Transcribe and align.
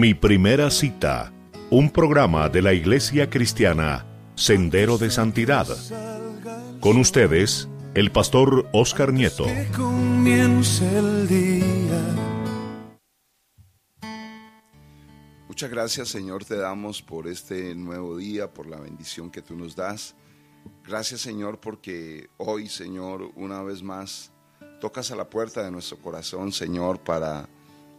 Mi 0.00 0.14
primera 0.14 0.70
cita, 0.70 1.30
un 1.68 1.90
programa 1.90 2.48
de 2.48 2.62
la 2.62 2.72
Iglesia 2.72 3.28
Cristiana, 3.28 4.06
Sendero 4.34 4.96
de 4.96 5.10
Santidad. 5.10 5.66
Con 6.80 6.96
ustedes, 6.96 7.68
el 7.92 8.10
pastor 8.10 8.66
Oscar 8.72 9.12
Nieto. 9.12 9.44
Que 9.44 9.68
comience 9.76 10.88
el 10.96 11.28
día. 11.28 12.00
Muchas 15.46 15.68
gracias 15.68 16.08
Señor 16.08 16.46
te 16.46 16.56
damos 16.56 17.02
por 17.02 17.28
este 17.28 17.74
nuevo 17.74 18.16
día, 18.16 18.54
por 18.54 18.68
la 18.68 18.80
bendición 18.80 19.30
que 19.30 19.42
tú 19.42 19.54
nos 19.54 19.76
das. 19.76 20.16
Gracias 20.82 21.20
Señor 21.20 21.60
porque 21.60 22.30
hoy 22.38 22.70
Señor 22.70 23.32
una 23.36 23.62
vez 23.62 23.82
más 23.82 24.32
tocas 24.80 25.10
a 25.10 25.16
la 25.16 25.28
puerta 25.28 25.62
de 25.62 25.70
nuestro 25.70 25.98
corazón 25.98 26.52
Señor 26.52 27.00
para 27.00 27.50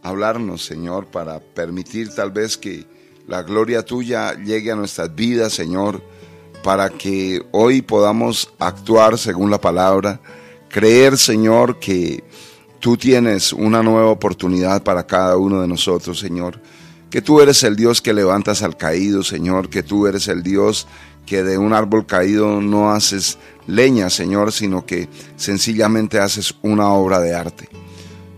hablarnos 0.02 0.64
Señor, 0.64 1.06
para 1.06 1.40
permitir 1.40 2.14
tal 2.14 2.30
vez 2.30 2.56
que 2.56 2.86
la 3.26 3.42
gloria 3.42 3.84
tuya 3.84 4.34
llegue 4.34 4.72
a 4.72 4.76
nuestras 4.76 5.14
vidas 5.14 5.52
Señor, 5.52 6.02
para 6.62 6.90
que 6.90 7.42
hoy 7.52 7.82
podamos 7.82 8.52
actuar 8.58 9.18
según 9.18 9.50
la 9.50 9.60
palabra, 9.60 10.20
creer 10.68 11.16
Señor 11.16 11.78
que 11.78 12.24
tú 12.80 12.96
tienes 12.96 13.52
una 13.52 13.82
nueva 13.82 14.10
oportunidad 14.10 14.82
para 14.82 15.06
cada 15.06 15.36
uno 15.36 15.60
de 15.60 15.68
nosotros 15.68 16.18
Señor 16.18 16.60
que 17.12 17.20
tú 17.20 17.42
eres 17.42 17.62
el 17.62 17.76
Dios 17.76 18.00
que 18.00 18.14
levantas 18.14 18.62
al 18.62 18.78
caído, 18.78 19.22
Señor, 19.22 19.68
que 19.68 19.82
tú 19.82 20.06
eres 20.06 20.28
el 20.28 20.42
Dios 20.42 20.86
que 21.26 21.42
de 21.42 21.58
un 21.58 21.74
árbol 21.74 22.06
caído 22.06 22.62
no 22.62 22.90
haces 22.90 23.38
leña, 23.66 24.08
Señor, 24.08 24.50
sino 24.50 24.86
que 24.86 25.10
sencillamente 25.36 26.18
haces 26.18 26.54
una 26.62 26.88
obra 26.88 27.20
de 27.20 27.34
arte. 27.34 27.68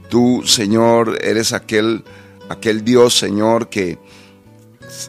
Tú, 0.09 0.43
Señor, 0.45 1.19
eres 1.23 1.53
aquel, 1.53 2.05
aquel 2.49 2.85
Dios, 2.85 3.19
Señor, 3.19 3.69
que 3.69 3.99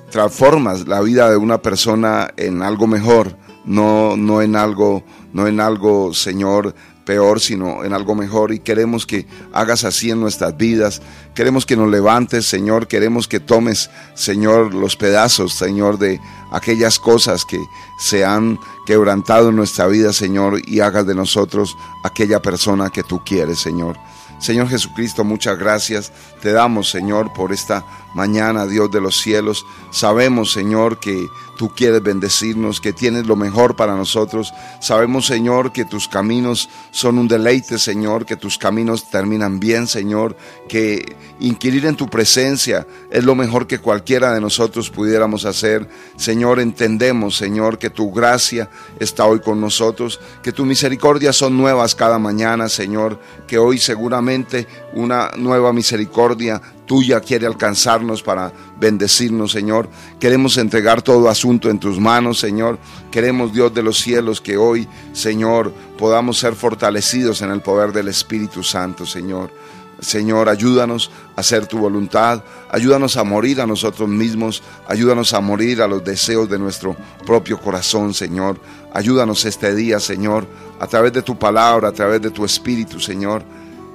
transformas 0.10 0.88
la 0.88 1.02
vida 1.02 1.30
de 1.30 1.38
una 1.38 1.62
persona 1.62 2.34
en 2.38 2.62
algo 2.64 2.88
mejor, 2.88 3.38
no, 3.66 4.16
no 4.18 4.42
en 4.42 4.56
algo, 4.56 5.04
no 5.34 5.48
en 5.48 5.60
algo, 5.60 6.14
Señor, 6.14 6.74
peor, 7.06 7.40
sino 7.40 7.84
en 7.84 7.94
algo 7.94 8.16
mejor. 8.16 8.52
Y 8.52 8.60
queremos 8.60 9.06
que 9.06 9.26
hagas 9.54 9.84
así 9.84 10.12
en 10.12 10.20
nuestras 10.20 10.58
vidas. 10.58 11.02
Queremos 11.34 11.66
que 11.66 11.78
nos 11.78 11.90
levantes, 11.90 12.46
Señor. 12.46 12.88
Queremos 12.88 13.28
que 13.28 13.40
tomes, 13.40 13.90
Señor, 14.16 14.74
los 14.74 14.98
pedazos, 14.98 15.54
Señor, 15.54 15.98
de 16.00 16.20
aquellas 16.52 17.00
cosas 17.00 17.46
que 17.46 17.60
se 18.00 18.26
han 18.26 18.60
quebrantado 18.86 19.50
en 19.50 19.56
nuestra 19.56 19.88
vida, 19.88 20.12
Señor, 20.12 20.62
y 20.68 20.80
hagas 20.82 21.06
de 21.06 21.16
nosotros 21.16 21.78
aquella 22.04 22.42
persona 22.42 22.90
que 22.90 23.04
tú 23.04 23.22
quieres, 23.24 23.60
Señor. 23.60 23.98
Señor 24.40 24.70
Jesucristo, 24.70 25.24
muchas 25.24 25.58
gracias 25.58 26.12
te 26.46 26.52
damos, 26.52 26.92
Señor, 26.92 27.34
por 27.34 27.52
esta 27.52 27.84
mañana, 28.14 28.68
Dios 28.68 28.92
de 28.92 29.02
los 29.02 29.20
cielos. 29.20 29.66
Sabemos, 29.90 30.52
Señor, 30.52 31.00
que 31.00 31.28
tú 31.58 31.74
quieres 31.76 32.02
bendecirnos, 32.02 32.82
que 32.82 32.94
tienes 32.94 33.26
lo 33.26 33.36
mejor 33.36 33.76
para 33.76 33.96
nosotros. 33.96 34.54
Sabemos, 34.80 35.26
Señor, 35.26 35.72
que 35.72 35.86
tus 35.86 36.08
caminos 36.08 36.70
son 36.92 37.18
un 37.18 37.28
deleite, 37.28 37.78
Señor, 37.80 38.26
que 38.26 38.36
tus 38.36 38.58
caminos 38.58 39.10
terminan 39.10 39.60
bien, 39.60 39.88
Señor, 39.88 40.36
que 40.68 41.16
inquirir 41.40 41.86
en 41.86 41.96
tu 41.96 42.08
presencia 42.08 42.88
es 43.12 43.24
lo 43.24 43.36
mejor 43.36 43.68
que 43.68 43.80
cualquiera 43.80 44.34
de 44.34 44.42
nosotros 44.42 44.90
pudiéramos 44.90 45.46
hacer. 45.46 45.88
Señor, 46.18 46.60
entendemos, 46.60 47.38
Señor, 47.38 47.78
que 47.78 47.90
tu 47.90 48.12
gracia 48.12 48.70
está 49.00 49.26
hoy 49.26 49.40
con 49.40 49.60
nosotros, 49.62 50.20
que 50.44 50.52
tus 50.52 50.66
misericordias 50.66 51.36
son 51.36 51.58
nuevas 51.58 51.96
cada 51.96 52.20
mañana, 52.20 52.70
Señor, 52.70 53.20
que 53.48 53.58
hoy 53.58 53.78
seguramente 53.78 54.68
una 54.96 55.32
nueva 55.38 55.72
misericordia 55.74 56.62
tuya 56.86 57.20
quiere 57.20 57.46
alcanzarnos 57.46 58.24
para 58.24 58.52
bendecirnos, 58.80 59.52
Señor. 59.52 59.90
Queremos 60.20 60.58
entregar 60.58 61.02
todo 61.02 61.30
asunto 61.30 61.70
en 61.70 61.80
tus 61.80 62.00
manos, 62.00 62.40
Señor. 62.40 62.80
Queremos, 63.12 63.54
Dios 63.54 63.74
de 63.74 63.84
los 63.84 63.98
cielos, 63.98 64.42
que 64.42 64.58
hoy, 64.58 64.88
Señor, 65.14 65.74
podamos 65.98 66.38
ser 66.38 66.56
fortalecidos 66.56 67.42
en 67.42 67.52
el 67.52 67.62
poder 67.62 67.92
del 67.92 68.08
Espíritu 68.08 68.64
Santo, 68.64 69.06
Señor. 69.06 69.52
Señor, 70.00 70.50
ayúdanos 70.50 71.10
a 71.36 71.42
hacer 71.42 71.68
tu 71.68 71.78
voluntad, 71.78 72.44
ayúdanos 72.70 73.16
a 73.16 73.24
morir 73.24 73.62
a 73.62 73.66
nosotros 73.66 74.10
mismos, 74.10 74.62
ayúdanos 74.88 75.34
a 75.34 75.40
morir 75.40 75.82
a 75.82 75.88
los 75.88 76.04
deseos 76.04 76.50
de 76.50 76.60
nuestro 76.60 76.96
propio 77.26 77.60
corazón, 77.60 78.14
Señor. 78.14 78.60
Ayúdanos 78.94 79.46
este 79.46 79.74
día, 79.74 80.00
Señor, 80.00 80.48
a 80.80 80.88
través 80.88 81.14
de 81.14 81.22
tu 81.22 81.40
palabra, 81.40 81.90
a 81.90 81.94
través 81.94 82.22
de 82.22 82.30
tu 82.30 82.44
Espíritu, 82.44 83.00
Señor. 83.00 83.44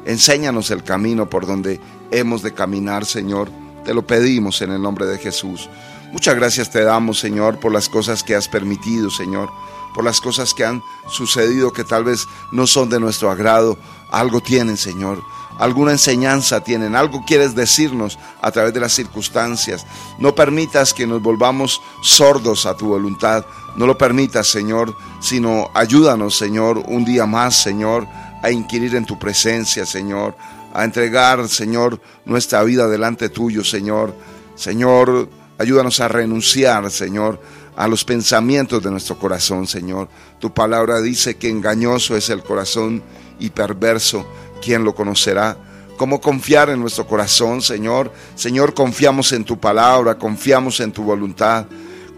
Enséñanos 0.05 0.71
el 0.71 0.83
camino 0.83 1.28
por 1.28 1.47
donde 1.47 1.81
hemos 2.11 2.43
de 2.43 2.55
caminar, 2.55 3.05
Señor. 3.05 3.50
Te 3.84 3.94
lo 3.94 4.06
pedimos 4.06 4.62
en 4.62 4.72
el 4.72 4.83
nombre 4.83 5.06
de 5.06 5.19
Jesús. 5.19 5.69
Muchas 6.12 6.34
gracias 6.34 6.71
te 6.71 6.83
damos, 6.83 7.19
Señor, 7.21 7.59
por 7.59 7.72
las 7.72 7.88
cosas 7.88 8.25
que 8.25 8.34
has 8.34 8.49
permitido, 8.49 9.11
Señor, 9.11 9.50
por 9.94 10.05
las 10.05 10.21
cosas 10.21 10.55
que 10.55 10.65
han 10.65 10.83
sucedido 11.09 11.72
que 11.72 11.84
tal 11.84 12.05
vez 12.05 12.27
no 12.50 12.66
son 12.66 12.91
de 12.91 12.99
nuestro 12.99 13.31
agrado. 13.31 13.78
Algo 14.11 14.41
tienen, 14.41 14.77
Señor. 14.77 15.22
Alguna 15.59 15.93
enseñanza 15.93 16.65
tienen, 16.65 16.97
algo 16.97 17.22
quieres 17.27 17.55
decirnos 17.55 18.19
a 18.41 18.50
través 18.50 18.72
de 18.72 18.81
las 18.81 18.93
circunstancias. 18.93 19.87
No 20.19 20.34
permitas 20.34 20.94
que 20.94 21.06
nos 21.06 21.21
volvamos 21.21 21.82
sordos 22.03 22.65
a 22.65 22.77
tu 22.77 22.87
voluntad. 22.88 23.44
No 23.77 23.87
lo 23.87 23.99
permitas, 23.99 24.49
Señor, 24.49 24.97
sino 25.21 25.71
ayúdanos, 25.75 26.34
Señor, 26.34 26.82
un 26.87 27.05
día 27.05 27.27
más, 27.27 27.62
Señor, 27.62 28.09
a 28.43 28.51
inquirir 28.51 28.95
en 28.95 29.05
tu 29.05 29.19
presencia, 29.19 29.84
Señor, 29.87 30.37
a 30.73 30.84
entregar, 30.84 31.49
Señor, 31.49 32.01
nuestra 32.25 32.62
vida 32.62 32.89
delante 32.89 33.28
tuyo, 33.28 33.65
Señor. 33.65 34.15
Señor, 34.55 35.28
ayúdanos 35.59 36.01
a 36.01 36.09
renunciar, 36.09 36.91
Señor, 36.91 37.41
a 37.77 37.89
los 37.89 38.05
pensamientos 38.05 38.83
de 38.83 38.91
nuestro 38.91 39.19
corazón, 39.19 39.67
Señor. 39.67 40.09
Tu 40.39 40.53
palabra 40.53 41.00
dice 41.00 41.37
que 41.37 41.49
engañoso 41.49 42.17
es 42.17 42.31
el 42.31 42.43
corazón 42.43 43.03
y 43.39 43.50
perverso, 43.50 44.27
¿quién 44.62 44.84
lo 44.84 44.95
conocerá? 44.95 45.56
¿Cómo 45.97 46.21
confiar 46.21 46.71
en 46.71 46.81
nuestro 46.81 47.06
corazón, 47.06 47.61
Señor? 47.61 48.11
Señor, 48.34 48.73
confiamos 48.73 49.33
en 49.33 49.45
tu 49.45 49.61
palabra, 49.61 50.17
confiamos 50.17 50.81
en 50.81 50.93
tu 50.93 51.03
voluntad. 51.03 51.67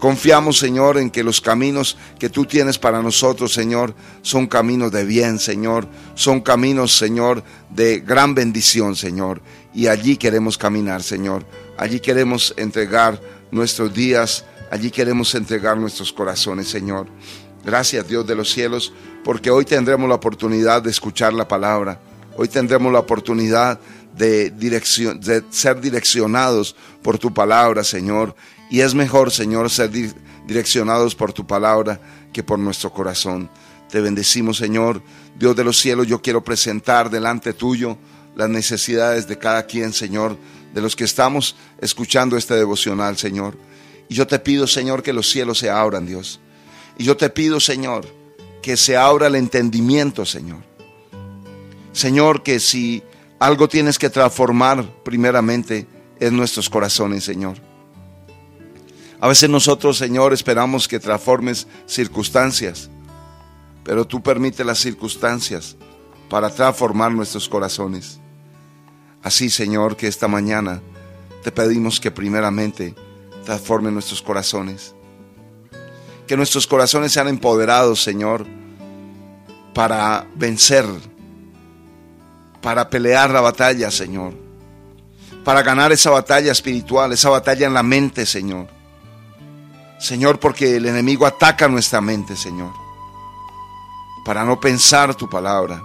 Confiamos, 0.03 0.57
Señor, 0.59 0.97
en 0.97 1.09
que 1.09 1.23
los 1.23 1.39
caminos 1.39 1.95
que 2.19 2.27
tú 2.27 2.43
tienes 2.43 2.77
para 2.77 3.01
nosotros, 3.01 3.53
Señor, 3.53 3.95
son 4.21 4.47
caminos 4.47 4.91
de 4.91 5.05
bien, 5.05 5.39
Señor. 5.39 5.87
Son 6.13 6.41
caminos, 6.41 6.97
Señor, 6.97 7.41
de 7.69 8.01
gran 8.01 8.35
bendición, 8.35 8.97
Señor. 8.97 9.41
Y 9.73 9.87
allí 9.87 10.17
queremos 10.17 10.57
caminar, 10.57 11.03
Señor. 11.03 11.45
Allí 11.77 12.01
queremos 12.01 12.53
entregar 12.57 13.17
nuestros 13.49 13.93
días. 13.93 14.43
Allí 14.69 14.91
queremos 14.91 15.33
entregar 15.35 15.77
nuestros 15.77 16.11
corazones, 16.11 16.67
Señor. 16.67 17.07
Gracias, 17.63 18.05
Dios 18.05 18.27
de 18.27 18.35
los 18.35 18.51
cielos, 18.51 18.91
porque 19.23 19.51
hoy 19.51 19.63
tendremos 19.63 20.09
la 20.09 20.15
oportunidad 20.15 20.81
de 20.81 20.89
escuchar 20.89 21.31
la 21.31 21.47
palabra. 21.47 21.97
Hoy 22.35 22.49
tendremos 22.49 22.91
la 22.91 22.99
oportunidad 22.99 23.79
de, 24.17 24.51
ser 25.49 25.79
direccionados 25.79 26.75
por 27.01 27.17
tu 27.17 27.33
palabra, 27.33 27.85
Señor. 27.85 28.35
Y 28.73 28.81
es 28.81 28.95
mejor, 28.95 29.29
Señor, 29.29 29.69
ser 29.69 29.91
direccionados 30.47 31.13
por 31.13 31.31
tu 31.31 31.45
palabra 31.45 32.01
que 32.33 32.41
por 32.41 32.57
nuestro 32.57 32.91
corazón. 32.91 33.47
Te 33.87 34.01
bendecimos, 34.01 34.57
Señor. 34.57 35.03
Dios 35.37 35.55
de 35.55 35.63
los 35.63 35.77
cielos, 35.77 36.07
yo 36.07 36.23
quiero 36.23 36.43
presentar 36.43 37.11
delante 37.11 37.53
tuyo 37.53 37.99
las 38.35 38.49
necesidades 38.49 39.27
de 39.27 39.37
cada 39.37 39.67
quien, 39.67 39.93
Señor, 39.93 40.39
de 40.73 40.81
los 40.81 40.95
que 40.95 41.03
estamos 41.03 41.55
escuchando 41.81 42.35
este 42.35 42.55
devocional, 42.55 43.15
Señor. 43.15 43.55
Y 44.09 44.15
yo 44.15 44.25
te 44.25 44.39
pido, 44.39 44.65
Señor, 44.65 45.03
que 45.03 45.13
los 45.13 45.29
cielos 45.29 45.59
se 45.59 45.69
abran, 45.69 46.07
Dios. 46.07 46.39
Y 46.97 47.03
yo 47.03 47.15
te 47.15 47.29
pido, 47.29 47.59
Señor, 47.59 48.07
que 48.63 48.75
se 48.75 48.97
abra 48.97 49.27
el 49.27 49.35
entendimiento, 49.35 50.25
Señor. 50.25 50.63
Señor, 51.91 52.41
que 52.41 52.59
si 52.59 53.03
algo 53.37 53.67
tienes 53.67 53.99
que 53.99 54.09
transformar 54.09 54.83
primeramente 55.03 55.85
en 56.19 56.35
nuestros 56.35 56.71
corazones, 56.71 57.23
Señor. 57.23 57.72
A 59.23 59.27
veces 59.29 59.49
nosotros, 59.49 59.97
Señor, 59.97 60.33
esperamos 60.33 60.85
que 60.85 60.99
transformes 60.99 61.65
circunstancias, 61.85 62.89
pero 63.85 64.05
tú 64.05 64.21
permites 64.21 64.65
las 64.65 64.79
circunstancias 64.79 65.77
para 66.29 66.49
transformar 66.49 67.13
nuestros 67.13 67.47
corazones. 67.47 68.19
Así, 69.21 69.49
Señor, 69.49 69.95
que 69.95 70.07
esta 70.07 70.27
mañana 70.27 70.81
te 71.41 71.53
pedimos 71.53 72.01
que 72.01 72.11
primeramente 72.11 72.95
transforme 73.45 73.91
nuestros 73.91 74.21
corazones. 74.21 74.93
Que 76.27 76.35
nuestros 76.35 76.67
corazones 76.67 77.13
sean 77.13 77.29
empoderados, 77.29 78.03
Señor, 78.03 78.45
para 79.73 80.27
vencer, 80.35 80.83
para 82.61 82.89
pelear 82.89 83.29
la 83.29 83.39
batalla, 83.39 83.89
Señor. 83.89 84.33
Para 85.45 85.63
ganar 85.63 85.93
esa 85.93 86.09
batalla 86.09 86.51
espiritual, 86.51 87.13
esa 87.13 87.29
batalla 87.29 87.65
en 87.65 87.73
la 87.73 87.83
mente, 87.83 88.25
Señor 88.25 88.82
Señor, 89.99 90.39
porque 90.39 90.77
el 90.77 90.85
enemigo 90.85 91.25
ataca 91.25 91.67
nuestra 91.67 92.01
mente, 92.01 92.35
Señor, 92.35 92.73
para 94.25 94.43
no 94.43 94.59
pensar 94.59 95.15
tu 95.15 95.29
palabra, 95.29 95.81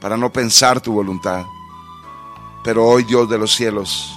para 0.00 0.16
no 0.16 0.32
pensar 0.32 0.80
tu 0.80 0.92
voluntad. 0.92 1.44
Pero 2.64 2.84
hoy, 2.84 3.04
Dios 3.04 3.28
de 3.28 3.38
los 3.38 3.54
cielos, 3.54 4.16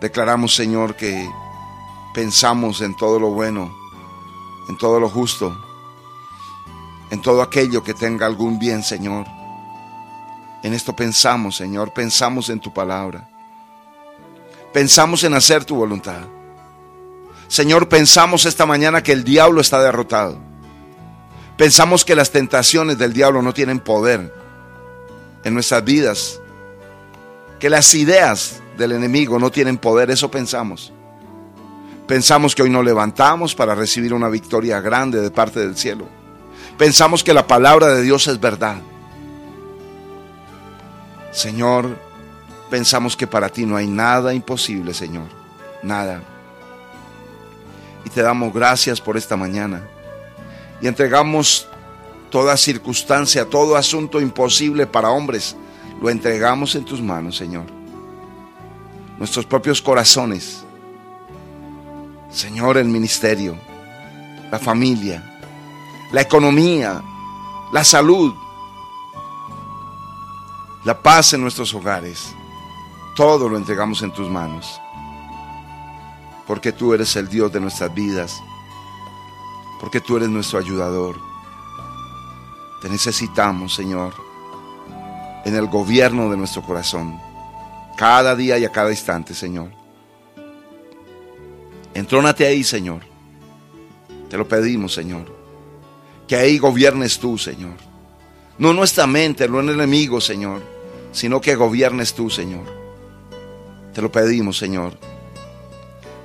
Declaramos, 0.00 0.54
Señor, 0.54 0.94
que 0.94 1.28
pensamos 2.14 2.80
en 2.82 2.94
todo 2.94 3.18
lo 3.18 3.30
bueno, 3.30 3.74
en 4.68 4.78
todo 4.78 5.00
lo 5.00 5.08
justo, 5.08 5.56
en 7.10 7.20
todo 7.20 7.42
aquello 7.42 7.82
que 7.82 7.94
tenga 7.94 8.24
algún 8.24 8.60
bien, 8.60 8.84
Señor. 8.84 9.26
En 10.62 10.72
esto 10.72 10.94
pensamos, 10.94 11.56
Señor, 11.56 11.92
pensamos 11.92 12.48
en 12.48 12.60
tu 12.60 12.72
palabra. 12.72 13.28
Pensamos 14.72 15.24
en 15.24 15.34
hacer 15.34 15.64
tu 15.64 15.74
voluntad. 15.74 16.22
Señor, 17.48 17.88
pensamos 17.88 18.44
esta 18.44 18.66
mañana 18.66 19.02
que 19.02 19.12
el 19.12 19.24
diablo 19.24 19.60
está 19.60 19.82
derrotado. 19.82 20.38
Pensamos 21.56 22.04
que 22.04 22.14
las 22.14 22.30
tentaciones 22.30 22.98
del 22.98 23.12
diablo 23.12 23.42
no 23.42 23.52
tienen 23.52 23.80
poder 23.80 24.32
en 25.42 25.54
nuestras 25.54 25.82
vidas. 25.82 26.40
Que 27.58 27.70
las 27.70 27.92
ideas 27.94 28.60
del 28.76 28.92
enemigo 28.92 29.38
no 29.38 29.50
tienen 29.50 29.78
poder, 29.78 30.10
eso 30.10 30.30
pensamos. 30.30 30.92
Pensamos 32.06 32.54
que 32.54 32.62
hoy 32.62 32.70
nos 32.70 32.84
levantamos 32.84 33.54
para 33.54 33.74
recibir 33.74 34.14
una 34.14 34.28
victoria 34.28 34.80
grande 34.80 35.20
de 35.20 35.30
parte 35.30 35.60
del 35.60 35.76
cielo. 35.76 36.06
Pensamos 36.76 37.24
que 37.24 37.34
la 37.34 37.46
palabra 37.46 37.88
de 37.88 38.02
Dios 38.02 38.28
es 38.28 38.38
verdad. 38.38 38.76
Señor, 41.32 41.96
pensamos 42.70 43.16
que 43.16 43.26
para 43.26 43.48
ti 43.48 43.66
no 43.66 43.76
hay 43.76 43.86
nada 43.86 44.32
imposible, 44.32 44.94
Señor. 44.94 45.26
Nada. 45.82 46.22
Y 48.08 48.10
te 48.10 48.22
damos 48.22 48.54
gracias 48.54 49.02
por 49.02 49.18
esta 49.18 49.36
mañana. 49.36 49.86
Y 50.80 50.86
entregamos 50.86 51.68
toda 52.30 52.56
circunstancia, 52.56 53.44
todo 53.44 53.76
asunto 53.76 54.18
imposible 54.18 54.86
para 54.86 55.10
hombres, 55.10 55.54
lo 56.00 56.08
entregamos 56.08 56.74
en 56.74 56.86
tus 56.86 57.02
manos, 57.02 57.36
Señor. 57.36 57.66
Nuestros 59.18 59.44
propios 59.44 59.82
corazones. 59.82 60.64
Señor, 62.30 62.78
el 62.78 62.88
ministerio, 62.88 63.58
la 64.50 64.58
familia, 64.58 65.22
la 66.10 66.22
economía, 66.22 67.02
la 67.74 67.84
salud, 67.84 68.32
la 70.82 70.98
paz 70.98 71.34
en 71.34 71.42
nuestros 71.42 71.74
hogares. 71.74 72.34
Todo 73.14 73.50
lo 73.50 73.58
entregamos 73.58 74.00
en 74.00 74.12
tus 74.12 74.30
manos. 74.30 74.80
Porque 76.48 76.72
tú 76.72 76.94
eres 76.94 77.14
el 77.14 77.28
Dios 77.28 77.52
de 77.52 77.60
nuestras 77.60 77.94
vidas. 77.94 78.42
Porque 79.78 80.00
tú 80.00 80.16
eres 80.16 80.30
nuestro 80.30 80.58
ayudador. 80.58 81.20
Te 82.80 82.88
necesitamos, 82.88 83.74
Señor, 83.74 84.14
en 85.44 85.54
el 85.54 85.66
gobierno 85.66 86.30
de 86.30 86.38
nuestro 86.38 86.62
corazón. 86.62 87.20
Cada 87.98 88.34
día 88.34 88.56
y 88.58 88.64
a 88.64 88.72
cada 88.72 88.90
instante, 88.90 89.34
Señor. 89.34 89.70
Entrónate 91.92 92.46
ahí, 92.46 92.64
Señor. 92.64 93.02
Te 94.30 94.38
lo 94.38 94.48
pedimos, 94.48 94.94
Señor. 94.94 95.30
Que 96.26 96.36
ahí 96.36 96.58
gobiernes 96.58 97.18
tú, 97.18 97.36
Señor. 97.36 97.76
No 98.56 98.72
nuestra 98.72 99.06
mente, 99.06 99.48
no 99.48 99.60
el 99.60 99.68
enemigo, 99.68 100.20
Señor, 100.20 100.62
sino 101.12 101.42
que 101.42 101.56
gobiernes 101.56 102.14
tú, 102.14 102.30
Señor. 102.30 102.64
Te 103.92 104.00
lo 104.00 104.10
pedimos, 104.10 104.56
Señor. 104.56 105.17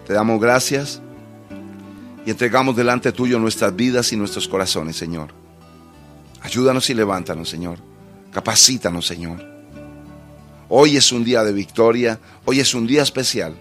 Te 0.06 0.14
damos 0.14 0.40
gracias 0.42 1.02
y 2.26 2.32
entregamos 2.32 2.76
delante 2.76 3.12
tuyo 3.12 3.40
nuestras 3.40 3.76
vidas 3.76 4.12
y 4.12 4.18
nuestros 4.18 4.48
corazones, 4.48 4.98
Señor. 4.98 5.30
Ayúdanos 6.42 6.90
y 6.90 6.94
levántanos, 6.94 7.50
Señor. 7.50 7.78
Capacítanos, 8.32 9.08
Señor. 9.08 9.42
Hoy 10.68 10.98
es 10.98 11.12
un 11.12 11.24
día 11.24 11.44
de 11.44 11.54
victoria, 11.54 12.20
hoy 12.46 12.60
es 12.60 12.74
un 12.74 12.86
día 12.86 13.04
especial. 13.04 13.56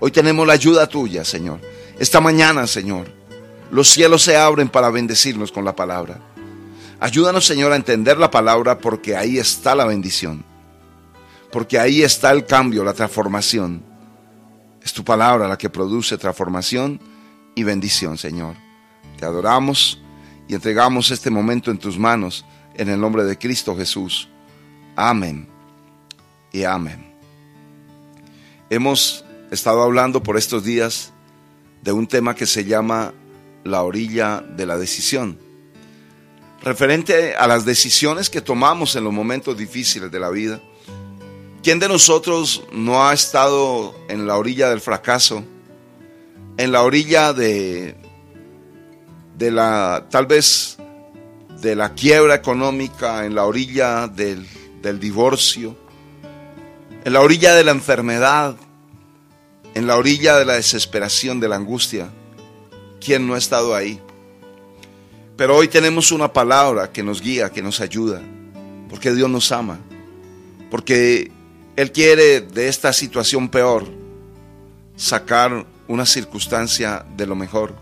Hoy 0.00 0.10
tenemos 0.10 0.46
la 0.46 0.54
ayuda 0.54 0.86
tuya, 0.86 1.24
Señor. 1.24 1.60
Esta 1.98 2.20
mañana, 2.20 2.66
Señor, 2.66 3.08
los 3.70 3.88
cielos 3.88 4.22
se 4.22 4.36
abren 4.36 4.68
para 4.68 4.90
bendecirnos 4.90 5.50
con 5.50 5.64
la 5.64 5.74
palabra. 5.74 6.20
Ayúdanos, 7.00 7.44
Señor, 7.44 7.72
a 7.72 7.76
entender 7.76 8.16
la 8.16 8.30
palabra 8.30 8.78
porque 8.78 9.16
ahí 9.16 9.38
está 9.38 9.74
la 9.74 9.84
bendición. 9.84 10.44
Porque 11.52 11.78
ahí 11.78 12.02
está 12.02 12.30
el 12.30 12.46
cambio, 12.46 12.84
la 12.84 12.94
transformación. 12.94 13.82
Es 14.86 14.92
tu 14.92 15.02
palabra 15.02 15.48
la 15.48 15.58
que 15.58 15.68
produce 15.68 16.16
transformación 16.16 17.00
y 17.56 17.64
bendición, 17.64 18.16
Señor. 18.16 18.54
Te 19.18 19.24
adoramos 19.24 20.00
y 20.46 20.54
entregamos 20.54 21.10
este 21.10 21.28
momento 21.28 21.72
en 21.72 21.78
tus 21.78 21.98
manos 21.98 22.44
en 22.76 22.88
el 22.90 23.00
nombre 23.00 23.24
de 23.24 23.36
Cristo 23.36 23.76
Jesús. 23.76 24.28
Amén 24.94 25.48
y 26.52 26.62
amén. 26.62 27.16
Hemos 28.70 29.24
estado 29.50 29.82
hablando 29.82 30.22
por 30.22 30.36
estos 30.36 30.62
días 30.62 31.12
de 31.82 31.90
un 31.90 32.06
tema 32.06 32.36
que 32.36 32.46
se 32.46 32.64
llama 32.64 33.12
la 33.64 33.82
orilla 33.82 34.40
de 34.40 34.66
la 34.66 34.78
decisión. 34.78 35.36
Referente 36.62 37.34
a 37.34 37.48
las 37.48 37.64
decisiones 37.64 38.30
que 38.30 38.40
tomamos 38.40 38.94
en 38.94 39.02
los 39.02 39.12
momentos 39.12 39.58
difíciles 39.58 40.12
de 40.12 40.20
la 40.20 40.30
vida. 40.30 40.60
¿Quién 41.66 41.80
de 41.80 41.88
nosotros 41.88 42.62
no 42.70 43.04
ha 43.04 43.12
estado 43.12 43.92
en 44.08 44.28
la 44.28 44.36
orilla 44.36 44.70
del 44.70 44.80
fracaso? 44.80 45.42
En 46.58 46.70
la 46.70 46.84
orilla 46.84 47.32
de, 47.32 47.96
de 49.36 49.50
la, 49.50 50.06
tal 50.08 50.26
vez, 50.26 50.76
de 51.60 51.74
la 51.74 51.92
quiebra 51.92 52.36
económica, 52.36 53.26
en 53.26 53.34
la 53.34 53.46
orilla 53.46 54.06
del, 54.06 54.46
del 54.80 55.00
divorcio, 55.00 55.76
en 57.04 57.12
la 57.12 57.20
orilla 57.20 57.56
de 57.56 57.64
la 57.64 57.72
enfermedad, 57.72 58.54
en 59.74 59.88
la 59.88 59.96
orilla 59.96 60.36
de 60.36 60.44
la 60.44 60.52
desesperación, 60.52 61.40
de 61.40 61.48
la 61.48 61.56
angustia. 61.56 62.10
¿Quién 63.00 63.26
no 63.26 63.34
ha 63.34 63.38
estado 63.38 63.74
ahí? 63.74 64.00
Pero 65.36 65.56
hoy 65.56 65.66
tenemos 65.66 66.12
una 66.12 66.32
palabra 66.32 66.92
que 66.92 67.02
nos 67.02 67.20
guía, 67.20 67.50
que 67.50 67.60
nos 67.60 67.80
ayuda, 67.80 68.22
porque 68.88 69.12
Dios 69.12 69.28
nos 69.28 69.50
ama, 69.50 69.80
porque 70.70 71.34
Él 71.76 71.92
quiere 71.92 72.40
de 72.40 72.68
esta 72.68 72.92
situación 72.92 73.48
peor 73.48 73.86
sacar 74.96 75.66
una 75.88 76.06
circunstancia 76.06 77.04
de 77.16 77.26
lo 77.26 77.36
mejor. 77.36 77.74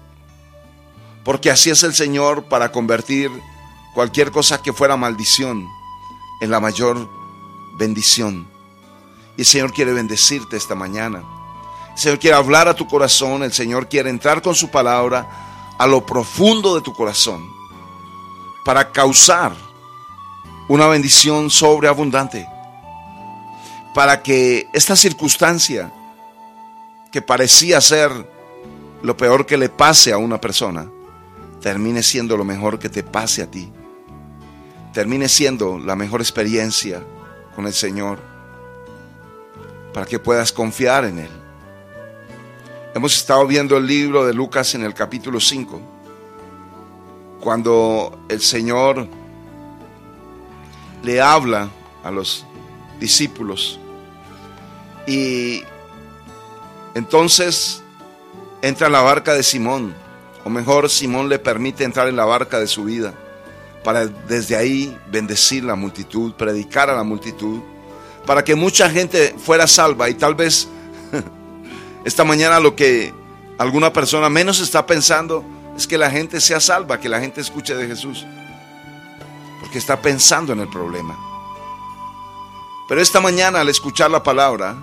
Porque 1.24 1.50
así 1.50 1.70
es 1.70 1.82
el 1.84 1.94
Señor 1.94 2.44
para 2.48 2.72
convertir 2.72 3.30
cualquier 3.94 4.32
cosa 4.32 4.60
que 4.60 4.72
fuera 4.72 4.96
maldición 4.96 5.66
en 6.40 6.50
la 6.50 6.60
mayor 6.60 7.08
bendición. 7.78 8.48
Y 9.36 9.42
el 9.42 9.46
Señor 9.46 9.72
quiere 9.72 9.92
bendecirte 9.92 10.56
esta 10.56 10.74
mañana. 10.74 11.22
El 11.92 11.98
Señor 11.98 12.18
quiere 12.18 12.36
hablar 12.36 12.66
a 12.66 12.74
tu 12.74 12.88
corazón, 12.88 13.44
el 13.44 13.52
Señor 13.52 13.88
quiere 13.88 14.10
entrar 14.10 14.42
con 14.42 14.56
su 14.56 14.70
palabra 14.70 15.74
a 15.78 15.86
lo 15.86 16.04
profundo 16.04 16.74
de 16.74 16.82
tu 16.82 16.92
corazón 16.92 17.48
para 18.64 18.90
causar 18.90 19.54
una 20.68 20.88
bendición 20.88 21.48
sobreabundante. 21.48 22.53
Para 23.94 24.22
que 24.22 24.68
esta 24.72 24.96
circunstancia 24.96 25.92
que 27.12 27.22
parecía 27.22 27.80
ser 27.80 28.10
lo 29.02 29.16
peor 29.16 29.46
que 29.46 29.56
le 29.56 29.68
pase 29.68 30.12
a 30.12 30.18
una 30.18 30.40
persona, 30.40 30.90
termine 31.60 32.02
siendo 32.02 32.36
lo 32.36 32.44
mejor 32.44 32.80
que 32.80 32.88
te 32.88 33.04
pase 33.04 33.42
a 33.42 33.50
ti. 33.50 33.72
Termine 34.92 35.28
siendo 35.28 35.78
la 35.78 35.94
mejor 35.94 36.20
experiencia 36.20 37.04
con 37.54 37.66
el 37.66 37.72
Señor 37.72 38.18
para 39.92 40.06
que 40.06 40.18
puedas 40.18 40.50
confiar 40.50 41.04
en 41.04 41.20
Él. 41.20 41.30
Hemos 42.96 43.14
estado 43.14 43.46
viendo 43.46 43.76
el 43.76 43.86
libro 43.86 44.26
de 44.26 44.34
Lucas 44.34 44.74
en 44.74 44.82
el 44.82 44.92
capítulo 44.92 45.38
5, 45.38 45.80
cuando 47.40 48.26
el 48.28 48.40
Señor 48.40 49.06
le 51.04 51.20
habla 51.20 51.68
a 52.02 52.10
los 52.10 52.44
discípulos 52.98 53.78
y 55.06 55.62
entonces 56.94 57.82
entra 58.62 58.86
en 58.86 58.92
la 58.92 59.02
barca 59.02 59.34
de 59.34 59.42
Simón, 59.42 59.94
o 60.44 60.50
mejor 60.50 60.88
Simón 60.88 61.28
le 61.28 61.38
permite 61.38 61.84
entrar 61.84 62.08
en 62.08 62.16
la 62.16 62.24
barca 62.24 62.58
de 62.58 62.66
su 62.66 62.84
vida 62.84 63.14
para 63.84 64.06
desde 64.06 64.56
ahí 64.56 64.98
bendecir 65.10 65.62
la 65.62 65.74
multitud, 65.74 66.32
predicar 66.32 66.88
a 66.88 66.94
la 66.94 67.04
multitud, 67.04 67.60
para 68.26 68.42
que 68.42 68.54
mucha 68.54 68.88
gente 68.88 69.34
fuera 69.38 69.66
salva 69.66 70.08
y 70.08 70.14
tal 70.14 70.34
vez 70.34 70.68
esta 72.04 72.24
mañana 72.24 72.58
lo 72.58 72.74
que 72.74 73.12
alguna 73.58 73.92
persona 73.92 74.30
menos 74.30 74.60
está 74.60 74.86
pensando 74.86 75.44
es 75.76 75.86
que 75.86 75.98
la 75.98 76.10
gente 76.10 76.40
sea 76.40 76.60
salva, 76.60 76.98
que 76.98 77.08
la 77.08 77.20
gente 77.20 77.40
escuche 77.40 77.74
de 77.74 77.86
Jesús. 77.86 78.24
Porque 79.60 79.78
está 79.78 80.00
pensando 80.00 80.52
en 80.52 80.60
el 80.60 80.68
problema. 80.68 81.18
Pero 82.88 83.00
esta 83.00 83.20
mañana 83.20 83.60
al 83.60 83.68
escuchar 83.68 84.10
la 84.10 84.22
palabra, 84.22 84.76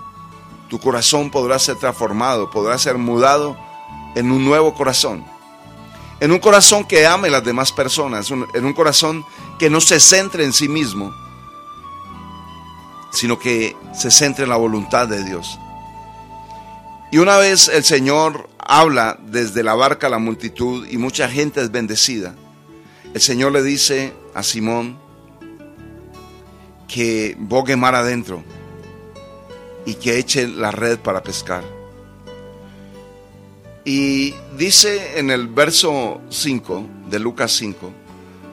tu 0.72 0.80
corazón 0.80 1.30
podrá 1.30 1.60
ser 1.60 1.76
transformado, 1.76 2.50
podrá 2.50 2.78
ser 2.78 2.98
mudado 2.98 3.58
en 4.16 4.32
un 4.32 4.46
nuevo 4.46 4.74
corazón. 4.74 5.26
En 6.22 6.32
un 6.32 6.40
corazón 6.40 6.86
que 6.86 7.06
ame 7.06 7.28
a 7.28 7.32
las 7.32 7.44
demás 7.44 7.74
personas, 7.74 8.32
en 8.32 8.66
un 8.66 8.72
corazón 8.72 9.26
que 9.60 9.70
no 9.70 9.82
se 9.82 10.00
centre 10.00 10.46
en 10.46 10.54
sí 10.54 10.70
mismo, 10.70 11.14
sino 13.12 13.38
que 13.38 13.76
se 13.94 14.12
centre 14.12 14.46
en 14.46 14.50
la 14.50 14.56
voluntad 14.56 15.10
de 15.10 15.26
Dios. 15.26 15.60
Y 17.12 17.18
una 17.18 17.36
vez 17.36 17.68
el 17.68 17.84
Señor 17.84 18.50
habla 18.58 19.20
desde 19.20 19.64
la 19.64 19.74
barca 19.74 20.08
a 20.08 20.12
la 20.12 20.20
multitud 20.20 20.88
y 20.90 20.96
mucha 20.98 21.28
gente 21.28 21.60
es 21.60 21.70
bendecida, 21.74 22.34
el 23.14 23.20
Señor 23.20 23.52
le 23.52 23.62
dice 23.62 24.14
a 24.34 24.42
Simón 24.42 24.98
que 26.88 27.36
bogue 27.38 27.76
mar 27.76 27.94
adentro 27.94 28.42
y 29.86 29.96
que 29.96 30.18
eche 30.18 30.48
la 30.48 30.72
red 30.72 31.00
para 31.00 31.24
pescar. 31.24 31.64
Y 33.84 34.36
dice 34.58 35.18
en 35.18 35.32
el 35.32 35.48
verso 35.48 36.22
5 36.30 36.86
de 37.10 37.20
Lucas 37.20 37.52
5, 37.54 37.92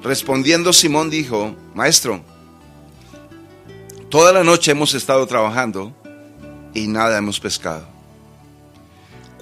respondiendo 0.03 0.73
Simón 0.73 1.11
dijo, 1.11 1.55
Maestro, 1.75 2.23
toda 4.09 4.33
la 4.33 4.43
noche 4.43 4.71
hemos 4.71 4.95
estado 4.95 5.27
trabajando 5.27 5.95
y 6.73 6.87
nada 6.89 7.19
hemos 7.19 7.39
pescado. 7.41 7.87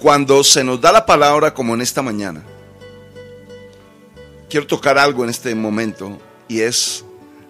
Cuando 0.01 0.43
se 0.43 0.63
nos 0.63 0.81
da 0.81 0.91
la 0.91 1.05
palabra 1.05 1.53
como 1.53 1.73
en 1.73 1.81
esta 1.81 2.01
mañana, 2.01 2.43
quiero 4.49 4.67
tocar 4.67 4.97
algo 4.97 5.23
en 5.23 5.29
este 5.29 5.55
momento 5.55 6.19
y 6.47 6.59
es 6.59 7.05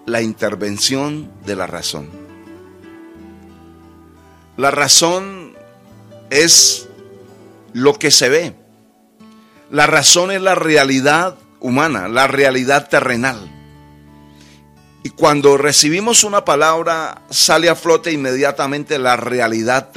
la 0.06 0.22
intervención 0.22 1.30
de 1.44 1.56
la 1.56 1.66
razón. 1.66 2.27
La 4.58 4.72
razón 4.72 5.54
es 6.30 6.88
lo 7.74 7.94
que 7.94 8.10
se 8.10 8.28
ve. 8.28 8.54
La 9.70 9.86
razón 9.86 10.32
es 10.32 10.42
la 10.42 10.56
realidad 10.56 11.36
humana, 11.60 12.08
la 12.08 12.26
realidad 12.26 12.88
terrenal. 12.88 13.38
Y 15.04 15.10
cuando 15.10 15.58
recibimos 15.58 16.24
una 16.24 16.44
palabra, 16.44 17.22
sale 17.30 17.68
a 17.68 17.76
flote 17.76 18.10
inmediatamente 18.10 18.98
la 18.98 19.16
realidad 19.16 19.92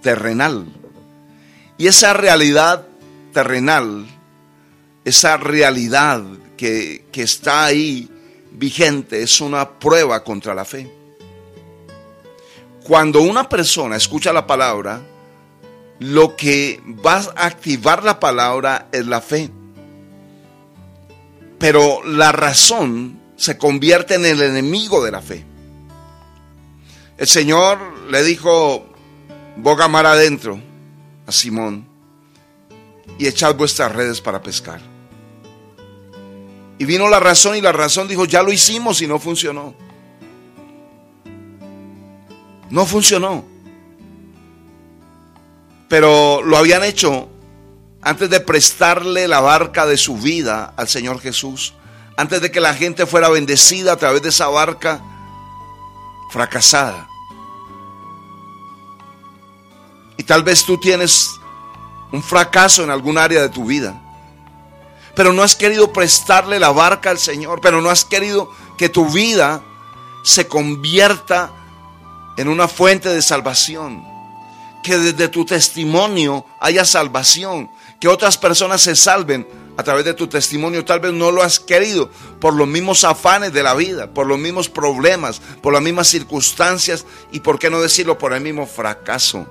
terrenal. 0.00 0.64
Y 1.76 1.86
esa 1.86 2.14
realidad 2.14 2.86
terrenal, 3.34 4.06
esa 5.04 5.36
realidad 5.36 6.22
que, 6.56 7.04
que 7.12 7.24
está 7.24 7.66
ahí 7.66 8.08
vigente, 8.52 9.22
es 9.22 9.38
una 9.42 9.68
prueba 9.78 10.24
contra 10.24 10.54
la 10.54 10.64
fe. 10.64 10.99
Cuando 12.84 13.20
una 13.20 13.48
persona 13.48 13.96
escucha 13.96 14.32
la 14.32 14.46
palabra, 14.46 15.00
lo 16.00 16.34
que 16.34 16.80
va 17.06 17.16
a 17.16 17.46
activar 17.46 18.02
la 18.02 18.18
palabra 18.18 18.88
es 18.90 19.06
la 19.06 19.20
fe. 19.20 19.50
Pero 21.58 22.02
la 22.04 22.32
razón 22.32 23.20
se 23.36 23.58
convierte 23.58 24.14
en 24.14 24.24
el 24.24 24.40
enemigo 24.42 25.04
de 25.04 25.10
la 25.10 25.20
fe. 25.20 25.44
El 27.18 27.26
Señor 27.26 27.78
le 28.10 28.22
dijo, 28.22 28.86
boga 29.56 29.88
mar 29.88 30.06
adentro 30.06 30.58
a 31.26 31.32
Simón 31.32 31.86
y 33.18 33.26
echad 33.26 33.54
vuestras 33.56 33.92
redes 33.92 34.22
para 34.22 34.42
pescar. 34.42 34.80
Y 36.78 36.86
vino 36.86 37.10
la 37.10 37.20
razón 37.20 37.56
y 37.56 37.60
la 37.60 37.72
razón 37.72 38.08
dijo, 38.08 38.24
ya 38.24 38.42
lo 38.42 38.50
hicimos 38.50 39.02
y 39.02 39.06
no 39.06 39.18
funcionó. 39.18 39.74
No 42.70 42.86
funcionó. 42.86 43.44
Pero 45.88 46.40
lo 46.42 46.56
habían 46.56 46.84
hecho 46.84 47.28
antes 48.00 48.30
de 48.30 48.40
prestarle 48.40 49.28
la 49.28 49.40
barca 49.40 49.86
de 49.86 49.96
su 49.96 50.16
vida 50.16 50.72
al 50.76 50.88
Señor 50.88 51.20
Jesús, 51.20 51.74
antes 52.16 52.40
de 52.40 52.50
que 52.50 52.60
la 52.60 52.74
gente 52.74 53.06
fuera 53.06 53.28
bendecida 53.28 53.92
a 53.92 53.96
través 53.96 54.22
de 54.22 54.30
esa 54.30 54.48
barca 54.48 55.02
fracasada. 56.30 57.08
Y 60.16 60.22
tal 60.22 60.42
vez 60.44 60.64
tú 60.64 60.78
tienes 60.78 61.30
un 62.12 62.22
fracaso 62.22 62.84
en 62.84 62.90
algún 62.90 63.18
área 63.18 63.42
de 63.42 63.48
tu 63.48 63.64
vida, 63.64 64.00
pero 65.14 65.32
no 65.32 65.42
has 65.42 65.56
querido 65.56 65.92
prestarle 65.92 66.60
la 66.60 66.70
barca 66.70 67.10
al 67.10 67.18
Señor, 67.18 67.60
pero 67.60 67.82
no 67.82 67.90
has 67.90 68.04
querido 68.04 68.50
que 68.78 68.88
tu 68.88 69.08
vida 69.10 69.62
se 70.22 70.46
convierta 70.46 71.52
en 72.40 72.48
una 72.48 72.68
fuente 72.68 73.10
de 73.10 73.20
salvación 73.20 74.02
que 74.82 74.96
desde 74.96 75.28
tu 75.28 75.44
testimonio 75.44 76.46
haya 76.58 76.86
salvación, 76.86 77.70
que 78.00 78.08
otras 78.08 78.38
personas 78.38 78.80
se 78.80 78.96
salven 78.96 79.46
a 79.76 79.82
través 79.82 80.06
de 80.06 80.14
tu 80.14 80.26
testimonio. 80.26 80.82
Tal 80.86 81.00
vez 81.00 81.12
no 81.12 81.30
lo 81.30 81.42
has 81.42 81.60
querido 81.60 82.10
por 82.40 82.54
los 82.54 82.66
mismos 82.66 83.04
afanes 83.04 83.52
de 83.52 83.62
la 83.62 83.74
vida, 83.74 84.10
por 84.14 84.26
los 84.26 84.38
mismos 84.38 84.70
problemas, 84.70 85.42
por 85.60 85.74
las 85.74 85.82
mismas 85.82 86.08
circunstancias 86.08 87.04
y, 87.30 87.40
por 87.40 87.58
qué 87.58 87.68
no 87.68 87.78
decirlo, 87.78 88.16
por 88.16 88.32
el 88.32 88.40
mismo 88.40 88.66
fracaso. 88.66 89.46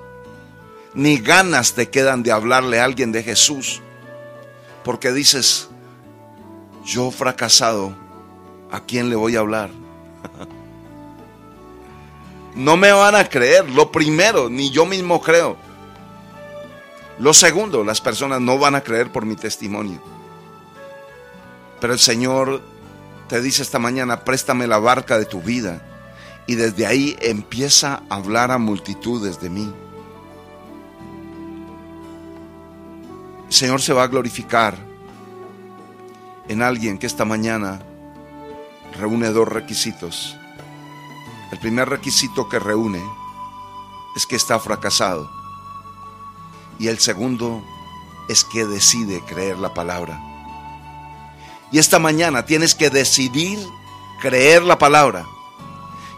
Ni 0.92 1.18
ganas 1.18 1.74
te 1.74 1.90
quedan 1.90 2.24
de 2.24 2.32
hablarle 2.32 2.80
a 2.80 2.84
alguien 2.86 3.12
de 3.12 3.22
Jesús, 3.22 3.80
porque 4.82 5.12
dices, 5.12 5.68
yo 6.84 7.12
fracasado, 7.12 7.94
¿a 8.72 8.80
quién 8.80 9.10
le 9.10 9.14
voy 9.14 9.36
a 9.36 9.40
hablar? 9.40 9.70
no 12.54 12.76
me 12.76 12.92
van 12.92 13.14
a 13.14 13.28
creer. 13.28 13.68
Lo 13.70 13.92
primero, 13.92 14.48
ni 14.48 14.70
yo 14.70 14.86
mismo 14.86 15.20
creo. 15.20 15.56
Lo 17.18 17.34
segundo, 17.34 17.84
las 17.84 18.00
personas 18.00 18.40
no 18.40 18.58
van 18.58 18.74
a 18.74 18.80
creer 18.80 19.12
por 19.12 19.26
mi 19.26 19.36
testimonio. 19.36 20.00
Pero 21.80 21.92
el 21.92 21.98
Señor 21.98 22.62
te 23.28 23.40
dice 23.40 23.62
esta 23.62 23.78
mañana, 23.78 24.24
préstame 24.24 24.66
la 24.66 24.78
barca 24.78 25.18
de 25.18 25.26
tu 25.26 25.40
vida. 25.40 25.82
Y 26.46 26.54
desde 26.54 26.86
ahí 26.86 27.16
empieza 27.20 28.02
a 28.08 28.16
hablar 28.16 28.50
a 28.50 28.58
multitudes 28.58 29.40
de 29.40 29.50
mí. 29.50 29.72
El 33.46 33.52
Señor 33.52 33.82
se 33.82 33.92
va 33.92 34.04
a 34.04 34.08
glorificar 34.08 34.76
en 36.48 36.62
alguien 36.62 36.98
que 36.98 37.06
esta 37.06 37.24
mañana 37.24 37.80
reúne 38.98 39.28
dos 39.28 39.46
requisitos 39.46 40.39
el 41.50 41.58
primer 41.58 41.88
requisito 41.88 42.48
que 42.48 42.58
reúne 42.58 43.02
es 44.14 44.26
que 44.26 44.36
está 44.36 44.58
fracasado. 44.58 45.30
Y 46.78 46.88
el 46.88 46.98
segundo 46.98 47.62
es 48.28 48.44
que 48.44 48.64
decide 48.64 49.22
creer 49.26 49.58
la 49.58 49.74
palabra. 49.74 50.20
Y 51.72 51.78
esta 51.78 51.98
mañana 51.98 52.46
tienes 52.46 52.74
que 52.74 52.90
decidir 52.90 53.58
creer 54.20 54.62
la 54.62 54.78
palabra. 54.78 55.26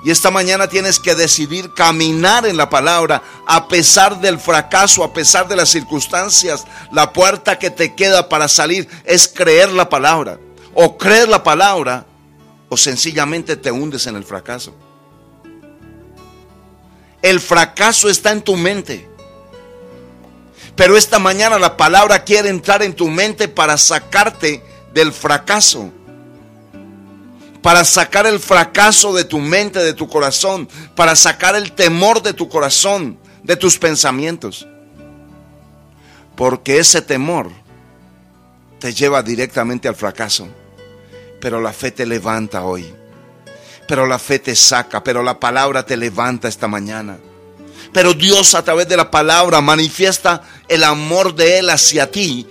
Y 0.04 0.10
esta 0.10 0.30
mañana 0.30 0.68
tienes 0.68 0.98
que 0.98 1.14
decidir 1.14 1.72
caminar 1.74 2.44
en 2.46 2.56
la 2.56 2.68
palabra 2.68 3.22
a 3.46 3.68
pesar 3.68 4.20
del 4.20 4.38
fracaso, 4.38 5.04
a 5.04 5.12
pesar 5.12 5.46
de 5.46 5.54
las 5.54 5.68
circunstancias. 5.68 6.66
La 6.90 7.12
puerta 7.12 7.58
que 7.58 7.70
te 7.70 7.94
queda 7.94 8.28
para 8.28 8.48
salir 8.48 8.88
es 9.04 9.28
creer 9.28 9.70
la 9.70 9.88
palabra. 9.88 10.38
O 10.74 10.98
creer 10.98 11.28
la 11.28 11.44
palabra 11.44 12.06
o 12.68 12.76
sencillamente 12.76 13.56
te 13.56 13.70
hundes 13.70 14.06
en 14.06 14.16
el 14.16 14.24
fracaso. 14.24 14.74
El 17.22 17.38
fracaso 17.40 18.08
está 18.10 18.32
en 18.32 18.42
tu 18.42 18.56
mente. 18.56 19.08
Pero 20.74 20.96
esta 20.96 21.20
mañana 21.20 21.58
la 21.58 21.76
palabra 21.76 22.24
quiere 22.24 22.48
entrar 22.48 22.82
en 22.82 22.94
tu 22.94 23.08
mente 23.08 23.46
para 23.46 23.78
sacarte 23.78 24.62
del 24.92 25.12
fracaso. 25.12 25.92
Para 27.62 27.84
sacar 27.84 28.26
el 28.26 28.40
fracaso 28.40 29.14
de 29.14 29.24
tu 29.24 29.38
mente, 29.38 29.78
de 29.78 29.94
tu 29.94 30.08
corazón. 30.08 30.68
Para 30.96 31.14
sacar 31.14 31.54
el 31.54 31.72
temor 31.72 32.22
de 32.22 32.32
tu 32.32 32.48
corazón, 32.48 33.18
de 33.44 33.54
tus 33.54 33.78
pensamientos. 33.78 34.66
Porque 36.34 36.78
ese 36.78 37.02
temor 37.02 37.50
te 38.80 38.92
lleva 38.92 39.22
directamente 39.22 39.86
al 39.86 39.94
fracaso. 39.94 40.48
Pero 41.40 41.60
la 41.60 41.72
fe 41.72 41.92
te 41.92 42.04
levanta 42.04 42.64
hoy 42.64 42.92
pero 43.88 44.06
la 44.06 44.18
fe 44.18 44.38
te 44.38 44.54
saca, 44.54 45.02
pero 45.02 45.22
la 45.22 45.38
palabra 45.38 45.84
te 45.84 45.96
levanta 45.96 46.48
esta 46.48 46.68
mañana. 46.68 47.18
Pero 47.92 48.14
Dios 48.14 48.54
a 48.54 48.62
través 48.62 48.88
de 48.88 48.96
la 48.96 49.10
palabra 49.10 49.60
manifiesta 49.60 50.42
el 50.68 50.84
amor 50.84 51.34
de 51.34 51.58
Él 51.58 51.70
hacia 51.70 52.10
ti, 52.10 52.46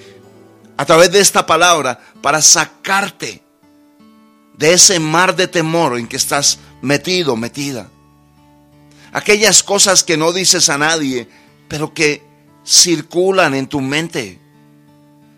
a 0.78 0.86
través 0.86 1.12
de 1.12 1.20
esta 1.20 1.46
palabra, 1.46 2.00
para 2.22 2.42
sacarte 2.42 3.42
de 4.58 4.74
ese 4.74 5.00
mar 5.00 5.36
de 5.36 5.48
temor 5.48 5.98
en 5.98 6.08
que 6.08 6.18
estás 6.18 6.60
metido, 6.82 7.36
metida. 7.36 7.90
Aquellas 9.12 9.64
cosas 9.64 10.04
que 10.04 10.18
no 10.18 10.32
dices 10.32 10.70
a 10.70 10.78
nadie, 10.78 11.28
pero 11.68 11.94
que 11.94 12.24
circulan 12.66 13.56
en 13.56 13.68
tu 13.68 13.82
mente, 13.82 14.40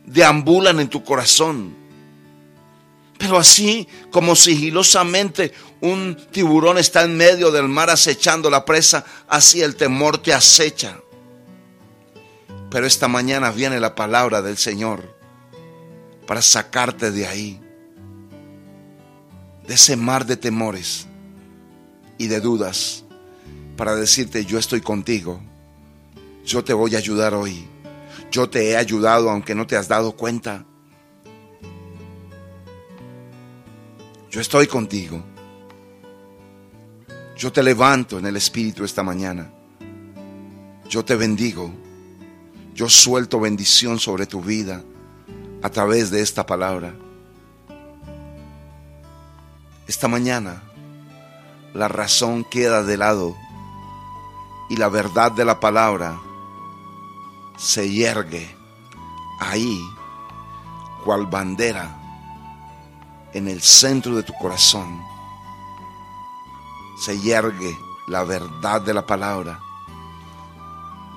deambulan 0.06 0.80
en 0.80 0.90
tu 0.90 1.04
corazón. 1.04 1.76
Pero 3.18 3.38
así 3.38 3.88
como 4.12 4.36
sigilosamente 4.36 5.54
un 5.82 6.18
tiburón 6.32 6.78
está 6.78 7.04
en 7.04 7.16
medio 7.16 7.52
del 7.52 7.68
mar 7.68 7.90
acechando 7.90 8.50
la 8.50 8.66
presa, 8.66 9.06
así 9.28 9.62
el 9.62 9.76
temor 9.76 10.18
te 10.18 10.34
acecha. 10.34 11.00
Pero 12.70 12.88
esta 12.88 13.08
mañana 13.08 13.52
viene 13.52 13.80
la 13.80 13.96
palabra 13.96 14.42
del 14.42 14.58
Señor 14.58 15.16
para 16.26 16.42
sacarte 16.42 17.12
de 17.12 17.28
ahí, 17.28 17.62
de 19.68 19.74
ese 19.76 19.96
mar 19.96 20.26
de 20.26 20.38
temores 20.38 21.06
y 22.18 22.28
de 22.28 22.40
dudas, 22.40 23.04
para 23.78 23.96
decirte, 23.96 24.46
yo 24.46 24.58
estoy 24.58 24.82
contigo, 24.82 25.42
Yo 26.46 26.64
te 26.64 26.74
voy 26.74 26.94
a 26.96 26.98
ayudar 26.98 27.34
hoy. 27.34 27.66
Yo 28.30 28.50
te 28.50 28.72
he 28.72 28.78
ayudado 28.78 29.30
aunque 29.30 29.56
no 29.56 29.66
te 29.66 29.78
has 29.78 29.88
dado 29.88 30.12
cuenta. 30.14 30.66
Yo 34.34 34.42
estoy 34.42 34.66
contigo. 34.66 35.22
Yo 37.38 37.54
te 37.54 37.62
levanto 37.62 38.18
en 38.18 38.26
el 38.26 38.36
Espíritu 38.36 38.84
esta 38.84 39.04
mañana. 39.04 39.54
Yo 40.90 41.06
te 41.06 41.16
bendigo. 41.16 41.72
Yo 42.74 42.90
suelto 42.90 43.40
bendición 43.40 44.00
sobre 44.00 44.26
tu 44.26 44.42
vida 44.42 44.82
a 45.62 45.70
través 45.70 46.10
de 46.10 46.22
esta 46.22 46.48
palabra. 46.48 46.96
Esta 49.88 50.08
mañana 50.08 50.64
la 51.76 51.88
razón 51.88 52.44
queda 52.44 52.82
de 52.82 52.98
lado 52.98 53.36
y 54.68 54.78
la 54.78 54.90
verdad 54.90 55.32
de 55.32 55.46
la 55.46 55.60
palabra 55.60 56.20
se 57.56 57.88
yergue 57.88 58.50
ahí 59.40 59.80
cual 61.04 61.28
bandera 61.28 62.03
en 63.34 63.48
el 63.48 63.62
centro 63.62 64.16
de 64.16 64.24
tu 64.24 64.34
corazón. 64.34 65.02
Se 67.00 67.20
yergue 67.20 67.78
la 68.08 68.24
verdad 68.24 68.82
de 68.82 68.94
la 68.94 69.06
palabra. 69.06 69.60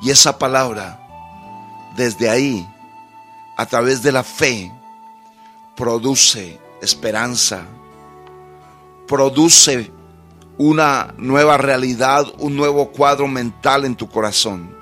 Y 0.03 0.11
esa 0.11 0.39
palabra, 0.39 1.01
desde 1.97 2.29
ahí, 2.29 2.69
a 3.57 3.67
través 3.67 4.03
de 4.03 4.13
la 4.13 4.23
fe, 4.23 4.73
produce 5.75 6.61
esperanza, 6.81 7.65
produce 9.07 9.91
una 10.59 11.15
nueva 11.19 11.59
realidad, 11.59 12.27
un 12.39 12.57
nuevo 12.57 12.91
cuadro 12.91 13.27
mental 13.27 13.85
en 13.85 13.95
tu 13.95 14.09
corazón. 14.09 14.75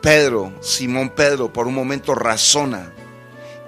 Pedro, 0.00 0.52
Simón 0.60 1.10
Pedro, 1.10 1.52
por 1.52 1.66
un 1.66 1.74
momento 1.74 2.14
razona 2.14 2.92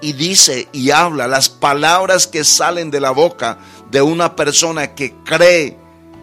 y 0.01 0.13
dice 0.13 0.67
y 0.71 0.91
habla 0.91 1.27
las 1.27 1.49
palabras 1.49 2.27
que 2.27 2.43
salen 2.43 2.91
de 2.91 2.99
la 2.99 3.11
boca 3.11 3.59
de 3.89 4.01
una 4.01 4.35
persona 4.35 4.95
que 4.95 5.13
cree 5.23 5.77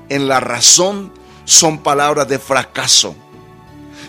en 0.08 0.28
la 0.28 0.40
razón 0.40 1.12
son 1.44 1.78
palabras 1.78 2.28
de 2.28 2.38
fracaso. 2.38 3.14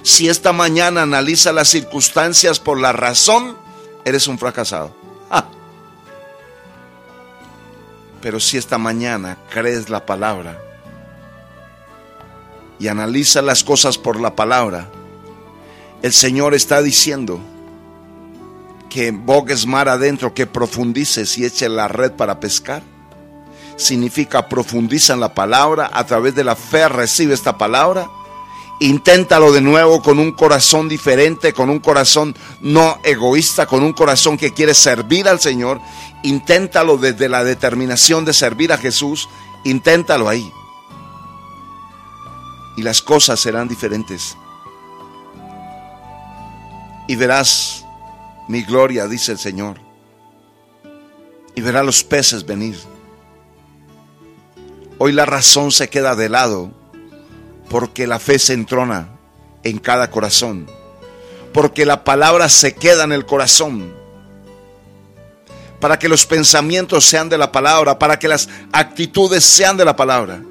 Si 0.02 0.28
esta 0.28 0.54
mañana 0.54 1.04
analiza 1.04 1.52
las 1.52 1.70
circunstancias 1.70 2.60
por 2.60 2.80
la 2.80 2.92
razón, 2.92 3.56
eres 4.06 4.28
un 4.28 4.40
fracasado. 4.40 4.94
Pero 8.22 8.40
si 8.40 8.58
esta 8.58 8.78
mañana 8.78 9.38
crees 9.50 9.90
la 9.90 10.06
palabra 10.06 10.62
y 12.78 12.88
analiza 12.88 13.42
las 13.42 13.64
cosas 13.64 13.98
por 13.98 14.20
la 14.20 14.36
palabra, 14.36 14.90
el 16.02 16.14
Señor 16.14 16.54
está 16.54 16.82
diciendo 16.82 17.40
que 18.90 19.12
bogues 19.12 19.66
mar 19.66 19.88
adentro, 19.88 20.34
que 20.34 20.48
profundices 20.48 21.38
y 21.38 21.46
eche 21.46 21.70
la 21.70 21.88
red 21.88 22.12
para 22.14 22.40
pescar. 22.40 22.84
Significa 23.78 24.50
profundiza 24.50 25.14
en 25.14 25.20
la 25.20 25.34
palabra, 25.34 25.90
a 25.94 26.06
través 26.06 26.36
de 26.36 26.44
la 26.44 26.56
fe 26.56 26.90
recibe 26.90 27.34
esta 27.34 27.58
palabra. 27.58 28.10
Inténtalo 28.82 29.52
de 29.52 29.62
nuevo 29.62 30.02
con 30.02 30.20
un 30.20 30.32
corazón 30.32 30.90
diferente, 30.90 31.54
con 31.54 31.70
un 31.70 31.80
corazón 31.80 32.36
no 32.62 33.00
egoísta, 33.04 33.66
con 33.66 33.84
un 33.84 33.94
corazón 33.94 34.38
que 34.38 34.54
quiere 34.54 34.74
servir 34.74 35.28
al 35.28 35.40
Señor. 35.40 35.80
Inténtalo 36.24 36.98
desde 36.98 37.30
la 37.30 37.44
determinación 37.44 38.26
de 38.26 38.34
servir 38.34 38.72
a 38.74 38.78
Jesús. 38.78 39.28
Inténtalo 39.66 40.30
ahí. 40.30 40.52
Y 42.78 42.82
las 42.82 43.02
cosas 43.02 43.40
serán 43.40 43.68
diferentes 43.68 44.38
y 47.10 47.16
verás 47.16 47.88
mi 48.50 48.64
gloria, 48.64 49.08
dice 49.08 49.32
el 49.32 49.38
Señor. 49.38 49.80
Y 51.54 51.62
verás 51.62 51.86
los 51.86 52.04
peces 52.04 52.48
venir. 52.48 52.76
Hoy 54.98 55.12
la 55.12 55.28
razón 55.28 55.72
se 55.72 55.88
queda 55.88 56.16
de 56.16 56.30
lado 56.30 56.72
porque 57.70 58.08
la 58.08 58.18
fe 58.18 58.40
se 58.40 58.54
entrona 58.54 59.10
en 59.62 59.78
cada 59.78 60.10
corazón. 60.10 60.66
Porque 61.54 61.86
la 61.86 62.04
palabra 62.04 62.50
se 62.50 62.74
queda 62.74 63.04
en 63.04 63.12
el 63.12 63.28
corazón. 63.28 63.94
Para 65.80 66.00
que 66.00 66.10
los 66.10 66.26
pensamientos 66.26 67.06
sean 67.06 67.30
de 67.30 67.38
la 67.38 67.52
palabra, 67.52 68.00
para 68.00 68.18
que 68.18 68.28
las 68.28 68.50
actitudes 68.72 69.44
sean 69.44 69.78
de 69.78 69.86
la 69.86 69.96
palabra. 69.96 70.42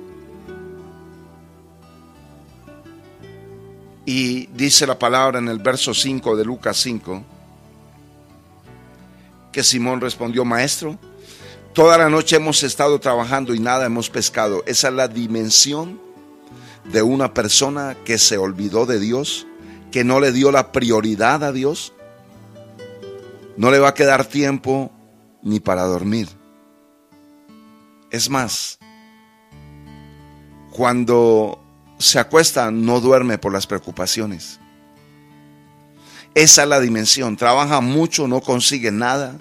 Y 4.06 4.46
dice 4.54 4.86
la 4.86 4.96
palabra 4.96 5.40
en 5.40 5.48
el 5.48 5.58
verso 5.58 5.92
5 5.92 6.36
de 6.36 6.44
Lucas 6.44 6.76
5, 6.76 7.37
Simón 9.62 10.00
respondió, 10.00 10.44
maestro, 10.44 10.98
toda 11.72 11.98
la 11.98 12.08
noche 12.08 12.36
hemos 12.36 12.62
estado 12.62 12.98
trabajando 13.00 13.54
y 13.54 13.60
nada 13.60 13.86
hemos 13.86 14.10
pescado. 14.10 14.62
Esa 14.66 14.88
es 14.88 14.94
la 14.94 15.08
dimensión 15.08 16.00
de 16.84 17.02
una 17.02 17.34
persona 17.34 17.96
que 18.04 18.18
se 18.18 18.38
olvidó 18.38 18.86
de 18.86 18.98
Dios, 18.98 19.46
que 19.90 20.04
no 20.04 20.20
le 20.20 20.32
dio 20.32 20.50
la 20.50 20.72
prioridad 20.72 21.44
a 21.44 21.52
Dios. 21.52 21.92
No 23.56 23.70
le 23.70 23.78
va 23.78 23.88
a 23.88 23.94
quedar 23.94 24.24
tiempo 24.24 24.90
ni 25.42 25.60
para 25.60 25.82
dormir. 25.82 26.28
Es 28.10 28.30
más, 28.30 28.78
cuando 30.70 31.60
se 31.98 32.18
acuesta, 32.18 32.70
no 32.70 33.00
duerme 33.00 33.38
por 33.38 33.52
las 33.52 33.66
preocupaciones. 33.66 34.60
Esa 36.34 36.62
es 36.62 36.68
la 36.68 36.80
dimensión. 36.80 37.36
Trabaja 37.36 37.80
mucho, 37.80 38.28
no 38.28 38.40
consigue 38.40 38.92
nada, 38.92 39.36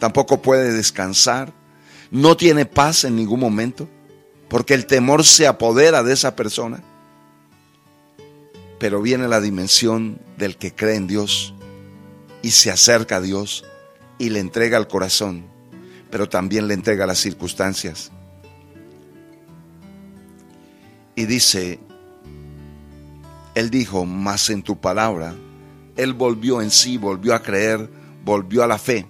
tampoco 0.00 0.42
puede 0.42 0.72
descansar, 0.72 1.52
no 2.10 2.36
tiene 2.36 2.66
paz 2.66 3.04
en 3.04 3.14
ningún 3.14 3.38
momento, 3.38 3.88
porque 4.48 4.74
el 4.74 4.86
temor 4.86 5.24
se 5.24 5.46
apodera 5.46 6.02
de 6.02 6.12
esa 6.12 6.34
persona. 6.34 6.82
Pero 8.80 9.00
viene 9.00 9.28
la 9.28 9.40
dimensión 9.40 10.20
del 10.36 10.56
que 10.56 10.74
cree 10.74 10.96
en 10.96 11.06
Dios 11.06 11.54
y 12.42 12.50
se 12.50 12.72
acerca 12.72 13.16
a 13.16 13.20
Dios 13.20 13.64
y 14.18 14.30
le 14.30 14.40
entrega 14.40 14.76
el 14.76 14.88
corazón, 14.88 15.44
pero 16.10 16.28
también 16.28 16.66
le 16.66 16.74
entrega 16.74 17.06
las 17.06 17.20
circunstancias 17.20 18.10
y 21.20 21.26
dice, 21.26 21.78
él 23.54 23.68
dijo, 23.68 24.06
más 24.06 24.48
en 24.48 24.62
tu 24.62 24.80
palabra, 24.80 25.34
él 25.96 26.14
volvió 26.14 26.62
en 26.62 26.70
sí, 26.70 26.96
volvió 26.96 27.34
a 27.34 27.42
creer, 27.42 27.90
volvió 28.24 28.62
a 28.62 28.66
la 28.66 28.78
fe. 28.78 29.06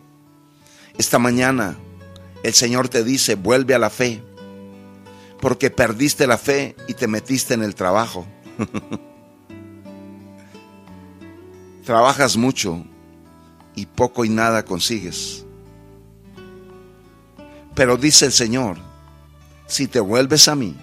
Esta 1.00 1.18
mañana 1.18 1.78
el 2.42 2.52
Señor 2.52 2.90
te 2.90 3.02
dice, 3.02 3.34
vuelve 3.34 3.74
a 3.74 3.78
la 3.78 3.88
fe, 3.88 4.22
porque 5.40 5.70
perdiste 5.70 6.26
la 6.26 6.36
fe 6.36 6.76
y 6.88 6.92
te 6.92 7.08
metiste 7.08 7.54
en 7.54 7.62
el 7.62 7.74
trabajo. 7.74 8.26
Trabajas 11.86 12.36
mucho 12.36 12.84
y 13.74 13.86
poco 13.86 14.26
y 14.26 14.28
nada 14.28 14.66
consigues. 14.66 15.46
Pero 17.74 17.96
dice 17.96 18.26
el 18.26 18.32
Señor, 18.32 18.76
si 19.66 19.86
te 19.86 20.00
vuelves 20.00 20.48
a 20.48 20.54
mí, 20.54 20.76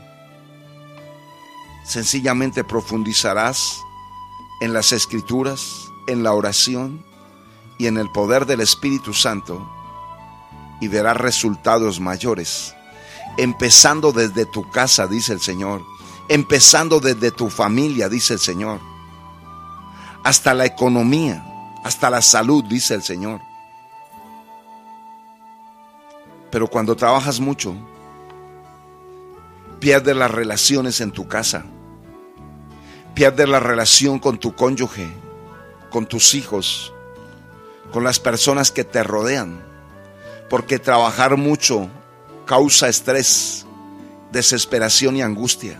Sencillamente 1.85 2.63
profundizarás 2.63 3.77
en 4.61 4.73
las 4.73 4.93
escrituras, 4.93 5.85
en 6.07 6.23
la 6.23 6.33
oración 6.33 7.05
y 7.77 7.85
en 7.85 7.97
el 7.97 8.11
poder 8.11 8.47
del 8.47 8.61
Espíritu 8.61 9.13
Santo 9.13 9.76
y 10.79 10.87
verás 10.87 11.17
resultados 11.17 11.99
mayores. 11.99 12.75
Empezando 13.37 14.11
desde 14.11 14.45
tu 14.45 14.69
casa, 14.69 15.07
dice 15.07 15.33
el 15.33 15.41
Señor. 15.41 15.83
Empezando 16.29 16.99
desde 16.99 17.31
tu 17.31 17.49
familia, 17.49 18.09
dice 18.09 18.33
el 18.33 18.39
Señor. 18.39 18.79
Hasta 20.23 20.53
la 20.53 20.65
economía, 20.65 21.45
hasta 21.83 22.09
la 22.09 22.21
salud, 22.21 22.63
dice 22.63 22.95
el 22.95 23.03
Señor. 23.03 23.41
Pero 26.51 26.67
cuando 26.67 26.95
trabajas 26.95 27.39
mucho, 27.39 27.75
pierdes 29.79 30.15
las 30.15 30.31
relaciones 30.31 31.01
en 31.01 31.11
tu 31.11 31.27
casa 31.27 31.65
Pierdes 33.17 33.49
la 33.49 33.59
relación 33.59 34.19
con 34.19 34.37
tu 34.37 34.53
cónyuge, 34.53 35.09
con 35.89 36.05
tus 36.05 36.35
hijos, 36.35 36.93
con 37.91 38.03
las 38.03 38.19
personas 38.19 38.71
que 38.71 38.83
te 38.83 39.01
rodean, 39.01 39.65
porque 40.49 40.79
trabajar 40.79 41.37
mucho 41.37 41.89
causa 42.45 42.87
estrés, 42.87 43.65
desesperación 44.31 45.17
y 45.17 45.21
angustia. 45.21 45.79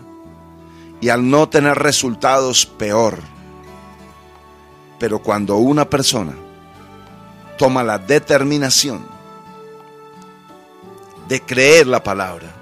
Y 1.00 1.10
al 1.10 1.30
no 1.30 1.48
tener 1.48 1.78
resultados, 1.78 2.66
peor. 2.66 3.20
Pero 5.00 5.20
cuando 5.20 5.58
una 5.58 5.90
persona 5.90 6.34
toma 7.58 7.84
la 7.84 7.98
determinación 7.98 9.06
de 11.28 11.42
creer 11.42 11.88
la 11.88 12.04
palabra, 12.04 12.54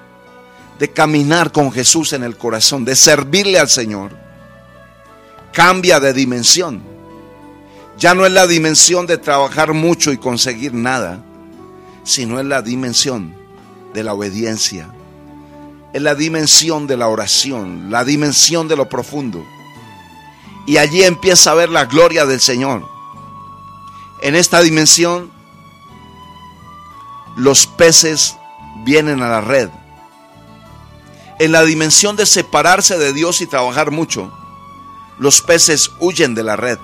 de 0.80 0.91
caminar 0.91 1.52
con 1.52 1.72
Jesús 1.72 2.13
en 2.13 2.24
el 2.24 2.38
corazón, 2.38 2.84
de 2.84 2.96
servirle 2.96 3.60
al 3.60 3.70
Señor, 3.70 4.12
cambia 5.54 6.00
de 6.00 6.13
dimensión. 6.13 6.84
Ya 7.98 8.13
no 8.13 8.26
es 8.26 8.32
la 8.34 8.46
dimensión 8.46 9.08
de 9.08 9.18
trabajar 9.18 9.74
mucho 9.74 10.12
y 10.12 10.18
conseguir 10.18 10.74
nada, 10.74 11.24
sino 12.06 12.39
es 12.39 12.46
la 12.46 12.62
dimensión 12.62 13.36
de 13.94 14.04
la 14.04 14.13
obediencia. 14.13 14.88
Es 15.91 16.02
la 16.02 16.15
dimensión 16.15 16.88
de 16.88 16.96
la 16.98 17.08
oración, 17.08 17.89
la 17.89 18.06
dimensión 18.06 18.68
de 18.68 18.76
lo 18.76 18.88
profundo. 18.88 19.44
Y 20.68 20.78
allí 20.78 21.04
empieza 21.04 21.52
a 21.52 21.56
ver 21.56 21.70
la 21.70 21.86
gloria 21.86 22.26
del 22.26 22.39
Señor. 22.39 22.88
En 24.22 24.36
esta 24.36 24.62
dimensión, 24.62 25.32
los 27.36 27.68
peces 27.68 28.38
vienen 28.84 29.22
a 29.22 29.28
la 29.28 29.41
red. 29.41 29.70
En 31.39 31.52
la 31.52 31.63
dimensión 31.63 32.15
de 32.15 32.26
separarse 32.26 32.98
de 32.98 33.13
Dios 33.13 33.41
y 33.41 33.48
trabajar 33.48 33.91
mucho, 33.91 34.32
los 35.18 35.41
peces 35.41 35.91
huyen 36.00 36.36
de 36.36 36.44
la 36.44 36.56
red. 36.56 36.78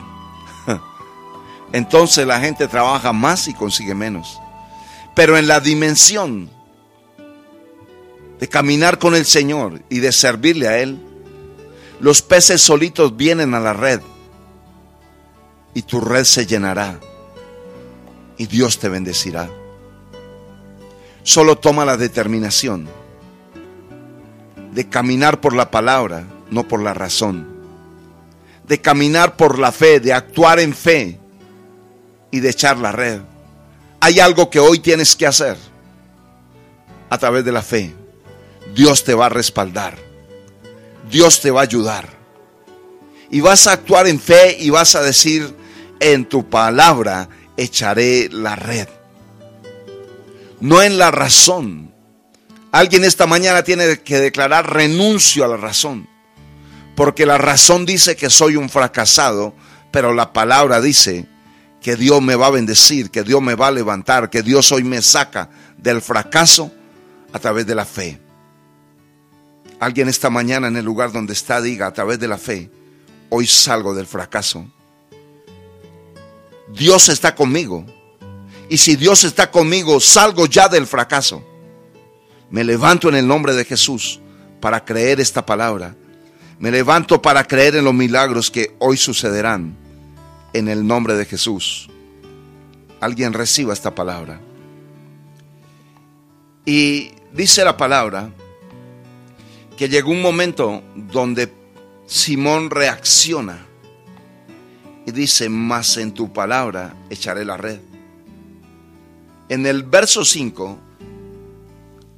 Entonces 1.73 2.25
la 2.25 2.39
gente 2.39 2.67
trabaja 2.67 3.13
más 3.13 3.47
y 3.47 3.53
consigue 3.53 3.93
menos. 3.93 4.40
Pero 5.21 5.37
en 5.37 5.47
la 5.47 5.59
dimensión 5.59 6.49
de 8.39 8.49
caminar 8.49 8.97
con 8.97 9.13
el 9.13 9.27
Señor 9.27 9.83
y 9.87 9.99
de 9.99 10.11
servirle 10.11 10.67
a 10.67 10.79
Él, 10.79 10.97
los 11.99 12.23
peces 12.23 12.59
solitos 12.59 13.15
vienen 13.15 13.53
a 13.53 13.59
la 13.59 13.73
red 13.73 14.01
y 15.75 15.83
tu 15.83 16.01
red 16.01 16.23
se 16.23 16.47
llenará 16.47 16.99
y 18.35 18.47
Dios 18.47 18.79
te 18.79 18.89
bendecirá. 18.89 19.47
Solo 21.21 21.55
toma 21.55 21.85
la 21.85 21.97
determinación 21.97 22.89
de 24.73 24.89
caminar 24.89 25.39
por 25.39 25.53
la 25.53 25.69
palabra, 25.69 26.23
no 26.49 26.67
por 26.67 26.81
la 26.81 26.95
razón. 26.95 27.47
De 28.65 28.81
caminar 28.81 29.37
por 29.37 29.59
la 29.59 29.71
fe, 29.71 29.99
de 29.99 30.13
actuar 30.13 30.59
en 30.59 30.73
fe 30.73 31.19
y 32.31 32.39
de 32.39 32.49
echar 32.49 32.79
la 32.79 32.91
red. 32.91 33.21
Hay 34.03 34.19
algo 34.19 34.49
que 34.49 34.59
hoy 34.59 34.79
tienes 34.79 35.15
que 35.15 35.27
hacer 35.27 35.57
a 37.09 37.17
través 37.19 37.45
de 37.45 37.51
la 37.51 37.61
fe. 37.61 37.93
Dios 38.73 39.03
te 39.03 39.13
va 39.13 39.27
a 39.27 39.29
respaldar. 39.29 39.95
Dios 41.09 41.39
te 41.39 41.51
va 41.51 41.59
a 41.59 41.63
ayudar. 41.63 42.09
Y 43.29 43.41
vas 43.41 43.67
a 43.67 43.73
actuar 43.73 44.07
en 44.07 44.19
fe 44.19 44.57
y 44.59 44.71
vas 44.71 44.95
a 44.95 45.03
decir, 45.03 45.55
en 45.99 46.25
tu 46.25 46.49
palabra 46.49 47.29
echaré 47.55 48.27
la 48.29 48.55
red. 48.55 48.87
No 50.59 50.81
en 50.81 50.97
la 50.97 51.11
razón. 51.11 51.93
Alguien 52.71 53.03
esta 53.03 53.27
mañana 53.27 53.63
tiene 53.63 53.99
que 53.99 54.19
declarar 54.19 54.73
renuncio 54.73 55.45
a 55.45 55.47
la 55.47 55.57
razón. 55.57 56.09
Porque 56.95 57.27
la 57.27 57.37
razón 57.37 57.85
dice 57.85 58.15
que 58.15 58.31
soy 58.31 58.55
un 58.55 58.67
fracasado, 58.67 59.53
pero 59.91 60.13
la 60.13 60.33
palabra 60.33 60.81
dice 60.81 61.27
que 61.81 61.95
Dios 61.95 62.21
me 62.21 62.35
va 62.35 62.47
a 62.47 62.51
bendecir, 62.51 63.09
que 63.09 63.23
Dios 63.23 63.41
me 63.41 63.55
va 63.55 63.67
a 63.67 63.71
levantar, 63.71 64.29
que 64.29 64.43
Dios 64.43 64.71
hoy 64.71 64.83
me 64.83 65.01
saca 65.01 65.49
del 65.77 66.01
fracaso 66.01 66.71
a 67.33 67.39
través 67.39 67.65
de 67.65 67.73
la 67.73 67.85
fe. 67.85 68.21
Alguien 69.79 70.07
esta 70.07 70.29
mañana 70.29 70.67
en 70.67 70.77
el 70.77 70.85
lugar 70.85 71.11
donde 71.11 71.33
está 71.33 71.59
diga 71.59 71.87
a 71.87 71.93
través 71.93 72.19
de 72.19 72.27
la 72.27 72.37
fe, 72.37 72.69
hoy 73.29 73.47
salgo 73.47 73.95
del 73.95 74.05
fracaso. 74.05 74.63
Dios 76.71 77.09
está 77.09 77.33
conmigo. 77.33 77.83
Y 78.69 78.77
si 78.77 78.95
Dios 78.95 79.23
está 79.23 79.49
conmigo, 79.49 79.99
salgo 79.99 80.45
ya 80.45 80.69
del 80.69 80.85
fracaso. 80.85 81.43
Me 82.51 82.63
levanto 82.63 83.09
en 83.09 83.15
el 83.15 83.27
nombre 83.27 83.55
de 83.55 83.65
Jesús 83.65 84.19
para 84.61 84.85
creer 84.85 85.19
esta 85.19 85.45
palabra. 85.45 85.95
Me 86.59 86.69
levanto 86.69 87.21
para 87.21 87.43
creer 87.43 87.75
en 87.77 87.85
los 87.85 87.93
milagros 87.93 88.51
que 88.51 88.75
hoy 88.77 88.97
sucederán 88.97 89.80
en 90.53 90.67
el 90.67 90.85
nombre 90.85 91.15
de 91.15 91.25
Jesús. 91.25 91.89
Alguien 92.99 93.33
reciba 93.33 93.73
esta 93.73 93.95
palabra. 93.95 94.39
Y 96.65 97.11
dice 97.33 97.63
la 97.63 97.77
palabra 97.77 98.31
que 99.77 99.89
llegó 99.89 100.11
un 100.11 100.21
momento 100.21 100.83
donde 100.95 101.51
Simón 102.05 102.69
reacciona 102.69 103.65
y 105.05 105.11
dice, 105.11 105.49
más 105.49 105.97
en 105.97 106.13
tu 106.13 106.31
palabra 106.31 106.95
echaré 107.09 107.43
la 107.43 107.57
red. 107.57 107.79
En 109.49 109.65
el 109.65 109.83
verso 109.83 110.23
5, 110.23 110.77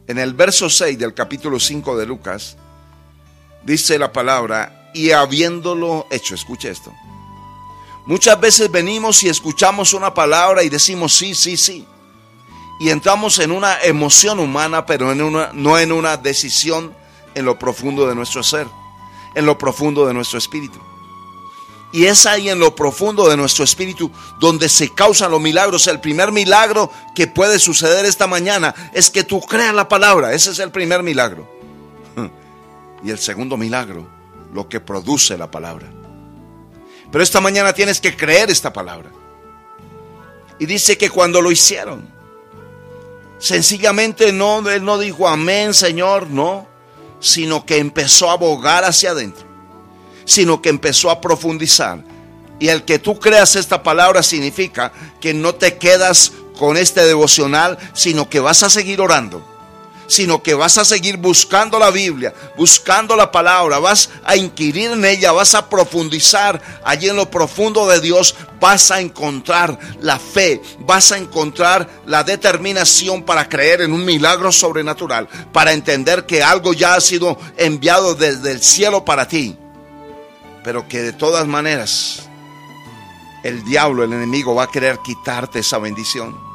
en 0.07 0.19
el 0.19 0.33
verso 0.33 0.69
6 0.69 0.99
del 0.99 1.13
capítulo 1.13 1.59
5 1.59 1.97
de 1.97 2.05
Lucas, 2.05 2.57
dice 3.65 3.97
la 3.97 4.11
palabra, 4.11 4.91
y 4.93 5.11
habiéndolo 5.11 6.07
hecho, 6.11 6.35
escuche 6.35 6.69
esto. 6.69 6.93
Muchas 8.05 8.39
veces 8.39 8.69
venimos 8.69 9.23
y 9.23 9.29
escuchamos 9.29 9.93
una 9.93 10.13
palabra 10.13 10.63
y 10.63 10.69
decimos 10.69 11.13
sí, 11.13 11.33
sí, 11.35 11.55
sí. 11.57 11.85
Y 12.79 12.89
entramos 12.89 13.39
en 13.39 13.51
una 13.51 13.81
emoción 13.81 14.39
humana, 14.39 14.85
pero 14.85 15.15
no 15.15 15.79
en 15.79 15.91
una 15.91 16.17
decisión 16.17 16.93
en 17.35 17.45
lo 17.45 17.57
profundo 17.57 18.07
de 18.07 18.15
nuestro 18.15 18.43
ser, 18.43 18.67
en 19.35 19.45
lo 19.45 19.57
profundo 19.57 20.05
de 20.05 20.13
nuestro 20.13 20.37
espíritu. 20.37 20.79
Y 21.93 22.05
es 22.05 22.25
ahí 22.25 22.49
en 22.49 22.57
lo 22.57 22.75
profundo 22.75 23.29
de 23.29 23.37
nuestro 23.37 23.63
espíritu 23.63 24.11
donde 24.39 24.67
se 24.67 24.89
causan 24.89 25.29
los 25.29 25.39
milagros. 25.39 25.85
El 25.85 25.99
primer 25.99 26.31
milagro 26.31 26.91
que 27.13 27.27
puede 27.27 27.59
suceder 27.59 28.03
esta 28.05 28.25
mañana 28.25 28.73
es 28.93 29.11
que 29.11 29.23
tú 29.23 29.39
creas 29.39 29.75
la 29.75 29.87
palabra. 29.87 30.33
Ese 30.33 30.51
es 30.51 30.59
el 30.59 30.71
primer 30.71 31.03
milagro. 31.03 31.47
Y 33.03 33.11
el 33.11 33.19
segundo 33.19 33.57
milagro, 33.57 34.07
lo 34.53 34.69
que 34.69 34.79
produce 34.79 35.37
la 35.37 35.51
palabra. 35.51 36.02
Pero 37.13 37.23
esta 37.23 37.39
mañana 37.39 37.73
tienes 37.73 38.01
que 38.01 38.17
creer 38.17 38.49
esta 38.49 38.73
palabra. 38.73 39.11
Y 40.57 40.65
dice 40.65 40.97
que 40.97 41.11
cuando 41.11 41.43
lo 41.43 41.51
hicieron, 41.51 42.09
sencillamente 43.37 44.33
no, 44.33 44.67
él 44.67 44.83
no 44.83 44.97
dijo 44.97 45.27
amén, 45.27 45.75
Señor, 45.75 46.27
no 46.31 46.67
sino 47.19 47.67
que 47.67 47.77
empezó 47.77 48.31
a 48.31 48.33
abogar 48.33 48.83
hacia 48.83 49.11
adentro, 49.11 49.45
sino 50.25 50.59
que 50.59 50.69
empezó 50.69 51.11
a 51.11 51.21
profundizar. 51.21 52.03
Y 52.59 52.69
el 52.69 52.83
que 52.83 52.97
tú 52.97 53.19
creas 53.19 53.55
esta 53.55 53.83
palabra 53.83 54.23
significa 54.23 54.91
que 55.21 55.35
no 55.35 55.53
te 55.53 55.77
quedas 55.77 56.33
con 56.57 56.77
este 56.77 57.05
devocional, 57.05 57.77
sino 57.93 58.27
que 58.27 58.39
vas 58.39 58.63
a 58.63 58.71
seguir 58.71 58.99
orando 59.01 59.52
sino 60.13 60.43
que 60.43 60.53
vas 60.53 60.77
a 60.77 60.85
seguir 60.85 61.17
buscando 61.17 61.79
la 61.79 61.89
Biblia, 61.89 62.33
buscando 62.55 63.15
la 63.15 63.31
palabra, 63.31 63.79
vas 63.79 64.11
a 64.23 64.35
inquirir 64.35 64.91
en 64.91 65.03
ella, 65.03 65.31
vas 65.31 65.55
a 65.55 65.67
profundizar 65.67 66.61
allí 66.83 67.09
en 67.09 67.15
lo 67.15 67.31
profundo 67.31 67.87
de 67.87 67.99
Dios, 67.99 68.35
vas 68.59 68.91
a 68.91 69.01
encontrar 69.01 69.77
la 70.01 70.19
fe, 70.19 70.61
vas 70.79 71.11
a 71.11 71.17
encontrar 71.17 71.89
la 72.05 72.23
determinación 72.23 73.23
para 73.23 73.49
creer 73.49 73.81
en 73.81 73.91
un 73.91 74.05
milagro 74.05 74.51
sobrenatural, 74.51 75.27
para 75.51 75.73
entender 75.73 76.27
que 76.27 76.43
algo 76.43 76.73
ya 76.73 76.93
ha 76.93 77.01
sido 77.01 77.39
enviado 77.57 78.13
desde 78.13 78.51
el 78.51 78.61
cielo 78.61 79.03
para 79.03 79.27
ti, 79.27 79.57
pero 80.63 80.87
que 80.87 81.01
de 81.01 81.13
todas 81.13 81.47
maneras 81.47 82.29
el 83.43 83.65
diablo, 83.65 84.03
el 84.03 84.13
enemigo 84.13 84.53
va 84.53 84.65
a 84.65 84.71
querer 84.71 84.99
quitarte 85.03 85.59
esa 85.59 85.79
bendición 85.79 86.52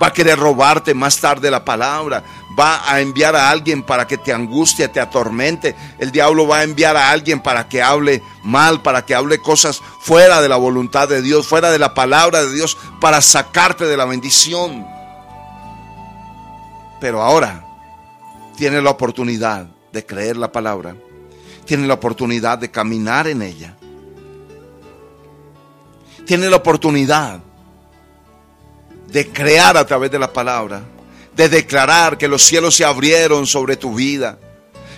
va 0.00 0.08
a 0.08 0.12
querer 0.12 0.38
robarte 0.38 0.94
más 0.94 1.18
tarde 1.18 1.50
la 1.50 1.64
palabra, 1.64 2.24
va 2.58 2.90
a 2.90 3.00
enviar 3.00 3.36
a 3.36 3.50
alguien 3.50 3.82
para 3.82 4.06
que 4.06 4.16
te 4.16 4.32
angustie, 4.32 4.88
te 4.88 5.00
atormente. 5.00 5.76
El 5.98 6.10
diablo 6.10 6.46
va 6.46 6.58
a 6.58 6.62
enviar 6.62 6.96
a 6.96 7.10
alguien 7.10 7.40
para 7.40 7.68
que 7.68 7.82
hable 7.82 8.22
mal, 8.42 8.82
para 8.82 9.04
que 9.04 9.14
hable 9.14 9.38
cosas 9.38 9.80
fuera 10.00 10.40
de 10.40 10.48
la 10.48 10.56
voluntad 10.56 11.08
de 11.08 11.20
Dios, 11.20 11.46
fuera 11.46 11.70
de 11.70 11.78
la 11.78 11.92
palabra 11.92 12.42
de 12.42 12.52
Dios, 12.52 12.78
para 13.00 13.20
sacarte 13.20 13.86
de 13.86 13.96
la 13.96 14.06
bendición. 14.06 14.86
Pero 17.00 17.22
ahora 17.22 17.66
tiene 18.56 18.80
la 18.80 18.90
oportunidad 18.90 19.66
de 19.92 20.06
creer 20.06 20.36
la 20.36 20.50
palabra, 20.50 20.96
tiene 21.66 21.86
la 21.86 21.94
oportunidad 21.94 22.58
de 22.58 22.70
caminar 22.70 23.26
en 23.26 23.42
ella, 23.42 23.76
tiene 26.26 26.48
la 26.48 26.56
oportunidad 26.56 27.40
de 29.12 29.28
crear 29.28 29.76
a 29.76 29.86
través 29.86 30.10
de 30.10 30.18
la 30.18 30.32
palabra, 30.32 30.82
de 31.34 31.48
declarar 31.48 32.16
que 32.16 32.28
los 32.28 32.42
cielos 32.42 32.76
se 32.76 32.84
abrieron 32.84 33.46
sobre 33.46 33.76
tu 33.76 33.94
vida, 33.94 34.38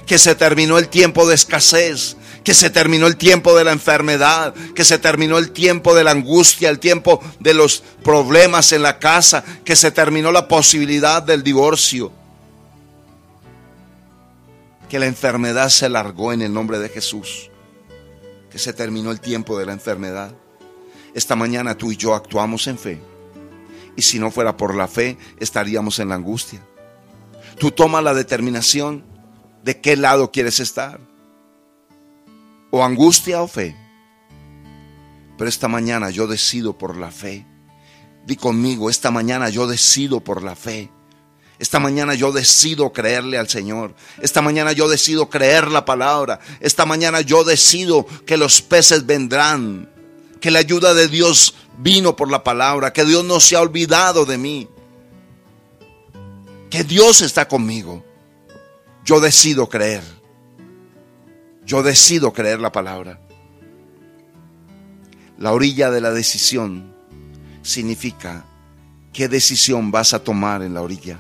que 0.07 0.19
se 0.19 0.35
terminó 0.35 0.79
el 0.79 0.89
tiempo 0.89 1.27
de 1.27 1.35
escasez, 1.35 2.17
que 2.45 2.55
se 2.55 2.71
terminó 2.71 3.07
el 3.07 3.17
tiempo 3.17 3.57
de 3.57 3.65
la 3.65 3.73
enfermedad, 3.73 4.55
que 4.75 4.85
se 4.85 4.99
terminó 4.99 5.39
el 5.39 5.53
tiempo 5.53 5.95
de 5.95 6.05
la 6.05 6.11
angustia, 6.11 6.69
el 6.69 6.79
tiempo 6.79 7.23
de 7.39 7.55
los 7.55 7.83
problemas 8.03 8.73
en 8.73 8.83
la 8.83 8.99
casa, 8.99 9.45
que 9.65 9.77
se 9.77 9.91
terminó 9.91 10.33
la 10.33 10.49
posibilidad 10.49 11.23
del 11.23 11.43
divorcio, 11.43 12.13
que 14.89 14.99
la 14.99 15.07
enfermedad 15.07 15.71
se 15.71 15.89
largó 15.89 16.33
en 16.33 16.43
el 16.43 16.53
nombre 16.53 16.79
de 16.79 16.89
Jesús, 16.89 17.51
que 18.51 18.59
se 18.59 18.73
terminó 18.73 19.11
el 19.11 19.21
tiempo 19.21 19.59
de 19.59 19.65
la 19.65 19.73
enfermedad. 19.73 20.33
Esta 21.15 21.37
mañana 21.37 21.77
tú 21.77 21.93
y 21.93 21.97
yo 21.97 22.15
actuamos 22.15 22.67
en 22.67 22.79
fe 22.79 23.12
y 23.97 24.03
si 24.03 24.19
no 24.19 24.31
fuera 24.31 24.57
por 24.57 24.75
la 24.75 24.89
fe, 24.89 25.19
estaríamos 25.39 25.99
en 25.99 26.09
la 26.09 26.15
angustia. 26.15 26.63
Tú 27.59 27.71
tomas 27.71 28.03
la 28.03 28.15
determinación 28.15 29.05
de 29.63 29.81
qué 29.81 29.97
lado 29.97 30.31
quieres 30.31 30.61
estar. 30.61 31.01
O 32.71 32.85
angustia 32.85 33.43
o 33.43 33.49
fe. 33.49 33.77
Pero 35.37 35.49
esta 35.49 35.69
mañana 35.69 36.11
yo 36.11 36.27
decido 36.27 36.79
por 36.79 36.97
la 36.97 37.11
fe. 37.11 37.47
Di 38.27 38.37
conmigo, 38.37 38.89
esta 38.89 39.11
mañana 39.11 39.51
yo 39.51 39.67
decido 39.67 40.21
por 40.21 40.43
la 40.43 40.57
fe. 40.57 40.91
Esta 41.59 41.79
mañana 41.79 42.15
yo 42.15 42.33
decido 42.33 42.93
creerle 42.93 43.39
al 43.39 43.49
Señor. 43.49 43.95
Esta 44.21 44.43
mañana 44.43 44.73
yo 44.73 44.89
decido 44.89 45.29
creer 45.29 45.69
la 45.69 45.85
palabra. 45.85 46.41
Esta 46.61 46.87
mañana 46.87 47.21
yo 47.21 47.45
decido 47.45 48.07
que 48.27 48.37
los 48.37 48.63
peces 48.63 49.07
vendrán. 49.07 49.92
Que 50.43 50.51
la 50.51 50.59
ayuda 50.59 50.93
de 50.93 51.07
Dios 51.07 51.55
vino 51.79 52.17
por 52.17 52.29
la 52.31 52.43
palabra. 52.43 52.93
Que 52.93 53.05
Dios 53.05 53.25
no 53.25 53.41
se 53.41 53.57
ha 53.57 53.61
olvidado 53.61 54.27
de 54.27 54.37
mí. 54.37 54.69
Que 56.69 56.83
Dios 56.83 57.23
está 57.23 57.47
conmigo. 57.47 58.05
Yo 59.05 59.21
decido 59.21 59.69
creer. 59.69 60.03
Yo 61.65 61.85
decido 61.85 62.33
creer 62.33 62.61
la 62.61 62.73
palabra. 62.73 63.21
La 65.39 65.53
orilla 65.53 65.91
de 65.91 66.01
la 66.01 66.11
decisión 66.11 66.93
significa 67.63 68.45
qué 69.13 69.29
decisión 69.29 69.93
vas 69.93 70.13
a 70.13 70.25
tomar 70.25 70.63
en 70.63 70.75
la 70.75 70.83
orilla. 70.83 71.19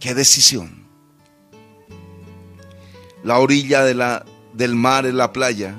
¿Qué 0.00 0.14
decisión? 0.14 0.86
La 3.22 3.38
orilla 3.38 3.84
de 3.84 3.94
la, 3.94 4.24
del 4.54 4.74
mar 4.74 5.04
es 5.04 5.14
la 5.14 5.32
playa. 5.32 5.76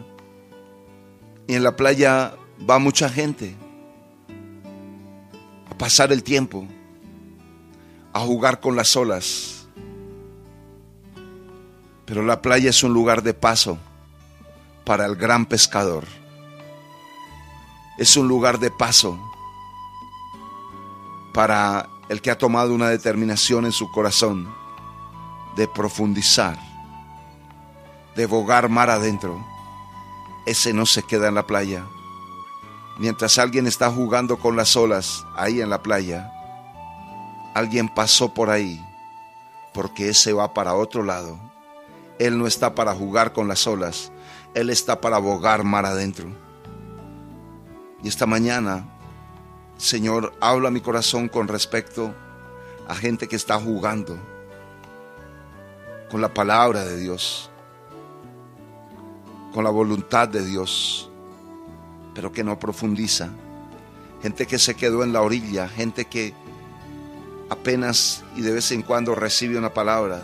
Y 1.47 1.55
en 1.55 1.63
la 1.63 1.75
playa 1.75 2.35
va 2.69 2.79
mucha 2.79 3.09
gente 3.09 3.55
a 5.69 5.77
pasar 5.77 6.11
el 6.11 6.23
tiempo, 6.23 6.65
a 8.13 8.19
jugar 8.21 8.59
con 8.59 8.75
las 8.75 8.95
olas. 8.95 9.67
Pero 12.05 12.23
la 12.23 12.41
playa 12.41 12.69
es 12.69 12.83
un 12.83 12.93
lugar 12.93 13.23
de 13.23 13.33
paso 13.33 13.77
para 14.85 15.05
el 15.05 15.15
gran 15.15 15.45
pescador. 15.45 16.05
Es 17.97 18.15
un 18.17 18.27
lugar 18.27 18.59
de 18.59 18.71
paso 18.71 19.19
para 21.33 21.89
el 22.09 22.21
que 22.21 22.31
ha 22.31 22.37
tomado 22.37 22.73
una 22.73 22.89
determinación 22.89 23.65
en 23.65 23.71
su 23.71 23.91
corazón 23.91 24.47
de 25.55 25.67
profundizar, 25.67 26.57
de 28.15 28.25
bogar 28.25 28.69
mar 28.69 28.89
adentro. 28.89 29.43
Ese 30.45 30.73
no 30.73 30.85
se 30.85 31.03
queda 31.03 31.27
en 31.27 31.35
la 31.35 31.47
playa. 31.47 31.85
Mientras 32.97 33.37
alguien 33.37 33.67
está 33.67 33.91
jugando 33.91 34.37
con 34.37 34.55
las 34.55 34.75
olas 34.75 35.25
ahí 35.35 35.59
en 35.59 35.69
la 35.69 35.81
playa, 35.81 36.31
alguien 37.53 37.89
pasó 37.89 38.33
por 38.33 38.49
ahí 38.49 38.81
porque 39.73 40.09
ese 40.09 40.31
va 40.31 40.53
para 40.53 40.75
otro 40.75 41.03
lado. 41.03 41.37
Él 42.17 42.37
no 42.37 42.47
está 42.47 42.73
para 42.73 42.95
jugar 42.95 43.33
con 43.33 43.49
las 43.49 43.67
olas, 43.67 44.11
él 44.53 44.69
está 44.69 45.01
para 45.01 45.17
bogar 45.17 45.65
mar 45.65 45.85
adentro. 45.85 46.29
Y 48.01 48.07
esta 48.07 48.25
mañana, 48.25 48.87
Señor, 49.77 50.33
habla 50.39 50.71
mi 50.71 50.79
corazón 50.79 51.27
con 51.27 51.49
respecto 51.49 52.13
a 52.87 52.95
gente 52.95 53.27
que 53.27 53.35
está 53.35 53.59
jugando 53.59 54.17
con 56.09 56.21
la 56.21 56.33
palabra 56.33 56.85
de 56.85 56.97
Dios, 56.97 57.49
con 59.55 59.63
la 59.63 59.69
voluntad 59.69 60.27
de 60.27 60.43
Dios, 60.43 61.09
pero 62.13 62.33
que 62.33 62.43
no 62.43 62.59
profundiza. 62.59 63.29
Gente 64.21 64.47
que 64.47 64.59
se 64.59 64.75
quedó 64.75 65.01
en 65.01 65.13
la 65.13 65.21
orilla, 65.21 65.69
gente 65.69 66.03
que 66.03 66.33
apenas 67.49 68.25
y 68.35 68.41
de 68.41 68.51
vez 68.51 68.73
en 68.73 68.81
cuando 68.81 69.15
recibe 69.15 69.57
una 69.57 69.73
palabra, 69.73 70.23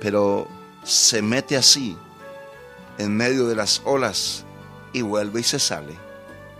pero 0.00 0.46
se 0.84 1.22
mete 1.22 1.56
así 1.56 1.96
en 2.98 3.16
medio 3.16 3.48
de 3.48 3.56
las 3.56 3.82
olas 3.84 4.44
y 4.92 5.02
vuelve 5.02 5.40
y 5.40 5.42
se 5.42 5.58
sale 5.58 5.96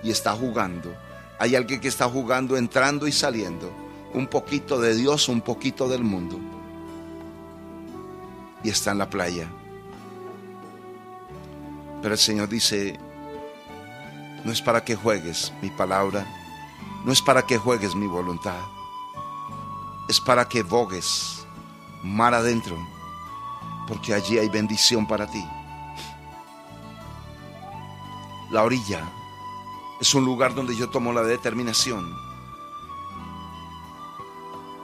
y 0.03 0.11
está 0.11 0.33
jugando. 0.33 0.93
Hay 1.39 1.55
alguien 1.55 1.81
que 1.81 1.87
está 1.87 2.09
jugando, 2.09 2.57
entrando 2.57 3.07
y 3.07 3.13
saliendo. 3.13 3.71
Un 4.13 4.27
poquito 4.27 4.81
de 4.81 4.97
Dios, 4.97 5.29
un 5.29 5.41
poquito 5.41 5.89
del 5.89 6.03
mundo. 6.03 6.41
Y 8.65 8.71
está 8.71 8.91
en 8.91 8.99
la 8.99 9.09
playa. 9.09 9.49
Pero 12.03 12.15
el 12.15 12.21
Señor 12.21 12.49
dice, 12.49 12.99
no 14.45 14.53
es 14.53 14.63
para 14.63 14.85
que 14.85 14.95
juegues 14.95 15.53
mi 15.63 15.71
palabra, 15.71 16.27
no 17.05 17.13
es 17.13 17.23
para 17.23 17.43
que 17.43 17.59
juegues 17.59 17.95
mi 17.95 18.07
voluntad, 18.07 18.61
es 20.09 20.21
para 20.21 20.49
que 20.49 20.63
bogues 20.63 21.47
mar 22.03 22.35
adentro, 22.35 22.77
porque 23.89 24.15
allí 24.15 24.39
hay 24.39 24.49
bendición 24.49 25.07
para 25.07 25.27
ti. 25.27 25.45
La 28.51 28.63
orilla 28.63 29.03
es 30.01 30.15
un 30.15 30.25
lugar 30.25 30.55
donde 30.55 30.77
yo 30.77 30.91
tomo 30.91 31.13
la 31.13 31.23
determinación. 31.23 32.15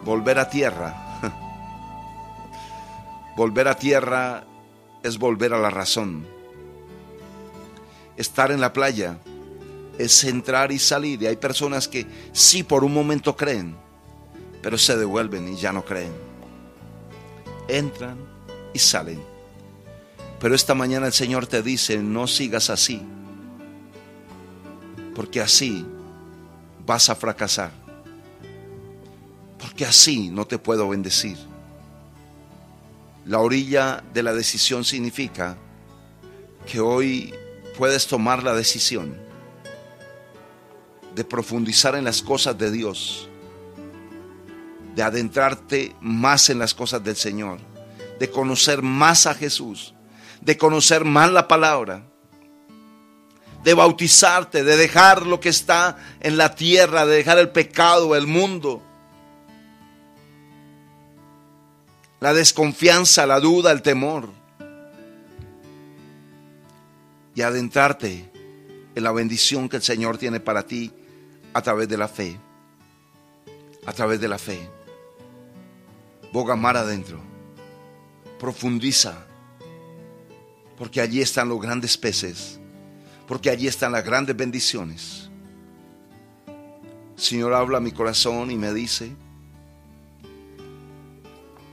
Volver 0.04 0.38
a 0.38 0.50
tierra. 0.50 1.20
Volver 3.36 3.68
a 3.68 3.76
tierra 3.76 4.44
es 5.02 5.18
volver 5.18 5.54
a 5.54 5.58
la 5.58 5.70
razón. 5.70 6.26
Estar 8.16 8.50
en 8.50 8.60
la 8.60 8.72
playa 8.72 9.18
es 9.98 10.24
entrar 10.24 10.72
y 10.72 10.78
salir. 10.78 11.22
Y 11.22 11.26
hay 11.26 11.36
personas 11.36 11.88
que 11.88 12.06
sí 12.32 12.62
por 12.62 12.84
un 12.84 12.92
momento 12.92 13.36
creen, 13.36 13.76
pero 14.62 14.78
se 14.78 14.96
devuelven 14.96 15.48
y 15.48 15.56
ya 15.56 15.72
no 15.72 15.84
creen. 15.84 16.12
Entran 17.68 18.18
y 18.72 18.78
salen. 18.78 19.22
Pero 20.40 20.54
esta 20.54 20.74
mañana 20.74 21.06
el 21.06 21.12
Señor 21.12 21.46
te 21.46 21.62
dice, 21.62 21.98
no 21.98 22.26
sigas 22.26 22.68
así 22.70 23.02
porque 25.14 25.40
así 25.40 25.86
vas 26.84 27.08
a 27.08 27.14
fracasar. 27.14 27.70
Porque 29.58 29.84
así 29.86 30.30
no 30.30 30.46
te 30.46 30.58
puedo 30.58 30.88
bendecir. 30.88 31.36
La 33.26 33.38
orilla 33.38 34.02
de 34.12 34.22
la 34.22 34.32
decisión 34.32 34.84
significa 34.84 35.56
que 36.66 36.80
hoy 36.80 37.32
puedes 37.76 38.06
tomar 38.06 38.42
la 38.42 38.54
decisión 38.54 39.16
de 41.14 41.24
profundizar 41.24 41.94
en 41.94 42.04
las 42.04 42.22
cosas 42.22 42.56
de 42.56 42.70
Dios, 42.70 43.28
de 44.94 45.02
adentrarte 45.02 45.94
más 46.00 46.50
en 46.50 46.58
las 46.58 46.74
cosas 46.74 47.02
del 47.04 47.16
Señor, 47.16 47.58
de 48.18 48.30
conocer 48.30 48.82
más 48.82 49.26
a 49.26 49.34
Jesús, 49.34 49.94
de 50.40 50.56
conocer 50.56 51.04
más 51.04 51.30
la 51.30 51.48
palabra 51.48 52.04
de 53.62 53.74
bautizarte, 53.74 54.64
de 54.64 54.76
dejar 54.76 55.26
lo 55.26 55.40
que 55.40 55.48
está 55.48 55.96
en 56.20 56.36
la 56.36 56.54
tierra, 56.54 57.06
de 57.06 57.16
dejar 57.16 57.38
el 57.38 57.50
pecado, 57.50 58.16
el 58.16 58.26
mundo, 58.26 58.82
la 62.20 62.34
desconfianza, 62.34 63.26
la 63.26 63.40
duda, 63.40 63.70
el 63.72 63.82
temor, 63.82 64.30
y 67.34 67.42
adentrarte 67.42 68.30
en 68.94 69.02
la 69.02 69.12
bendición 69.12 69.68
que 69.68 69.76
el 69.76 69.82
Señor 69.82 70.18
tiene 70.18 70.40
para 70.40 70.66
ti 70.66 70.92
a 71.54 71.62
través 71.62 71.88
de 71.88 71.96
la 71.96 72.08
fe, 72.08 72.38
a 73.86 73.92
través 73.92 74.20
de 74.20 74.28
la 74.28 74.38
fe. 74.38 74.68
Boga 76.32 76.56
mar 76.56 76.76
adentro, 76.76 77.20
profundiza, 78.38 79.26
porque 80.76 81.00
allí 81.00 81.20
están 81.20 81.48
los 81.48 81.60
grandes 81.60 81.96
peces 81.96 82.58
porque 83.32 83.48
allí 83.48 83.66
están 83.66 83.92
las 83.92 84.04
grandes 84.04 84.36
bendiciones. 84.36 85.30
Señor 87.16 87.54
habla 87.54 87.78
a 87.78 87.80
mi 87.80 87.92
corazón 87.92 88.50
y 88.50 88.56
me 88.56 88.74
dice 88.74 89.10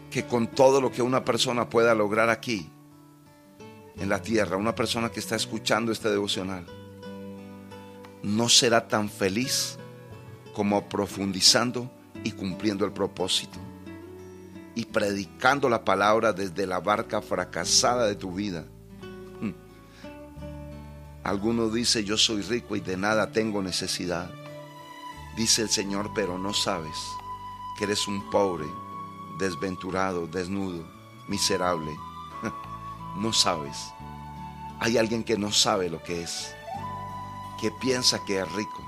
que 0.10 0.26
con 0.26 0.48
todo 0.48 0.80
lo 0.80 0.90
que 0.90 1.02
una 1.02 1.26
persona 1.26 1.70
pueda 1.70 1.94
lograr 1.96 2.30
aquí, 2.30 2.70
en 4.00 4.10
la 4.10 4.22
tierra, 4.22 4.58
una 4.58 4.76
persona 4.76 5.10
que 5.10 5.20
está 5.20 5.36
escuchando 5.36 5.92
este 5.92 6.10
devocional, 6.10 6.66
no 8.24 8.50
será 8.50 8.88
tan 8.88 9.10
feliz 9.10 9.78
como 10.54 10.88
profundizando 10.90 11.90
y 12.24 12.32
cumpliendo 12.32 12.86
el 12.86 12.92
propósito 12.92 13.60
y 14.76 14.86
predicando 14.86 15.70
la 15.70 15.84
palabra 15.84 16.34
desde 16.34 16.68
la 16.68 16.80
barca 16.80 17.22
fracasada 17.22 18.08
de 18.08 18.16
tu 18.16 18.34
vida 18.34 18.66
Alguno 21.24 21.70
dice, 21.70 22.04
yo 22.04 22.18
soy 22.18 22.42
rico 22.42 22.76
y 22.76 22.80
de 22.80 22.98
nada 22.98 23.32
tengo 23.32 23.62
necesidad. 23.62 24.32
Dice 25.36 25.62
el 25.62 25.70
Señor, 25.70 26.12
pero 26.16 26.40
no 26.40 26.54
sabes 26.54 26.98
que 27.78 27.84
eres 27.84 28.08
un 28.08 28.30
pobre, 28.32 28.66
desventurado, 29.38 30.28
desnudo, 30.28 30.88
miserable. 31.28 31.92
No 33.20 33.34
sabes. 33.34 33.94
Hay 34.80 34.98
alguien 34.98 35.24
que 35.24 35.38
no 35.38 35.52
sabe 35.52 35.90
lo 35.90 36.02
que 36.02 36.24
es, 36.24 36.56
que 37.60 37.70
piensa 37.70 38.24
que 38.26 38.40
es 38.40 38.52
rico, 38.54 38.88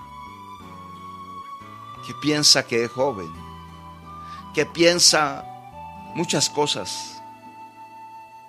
que 2.08 2.14
piensa 2.22 2.66
que 2.66 2.86
es 2.86 2.92
joven, 2.92 3.30
que 4.54 4.66
piensa 4.66 5.46
muchas 6.16 6.50
cosas, 6.50 7.22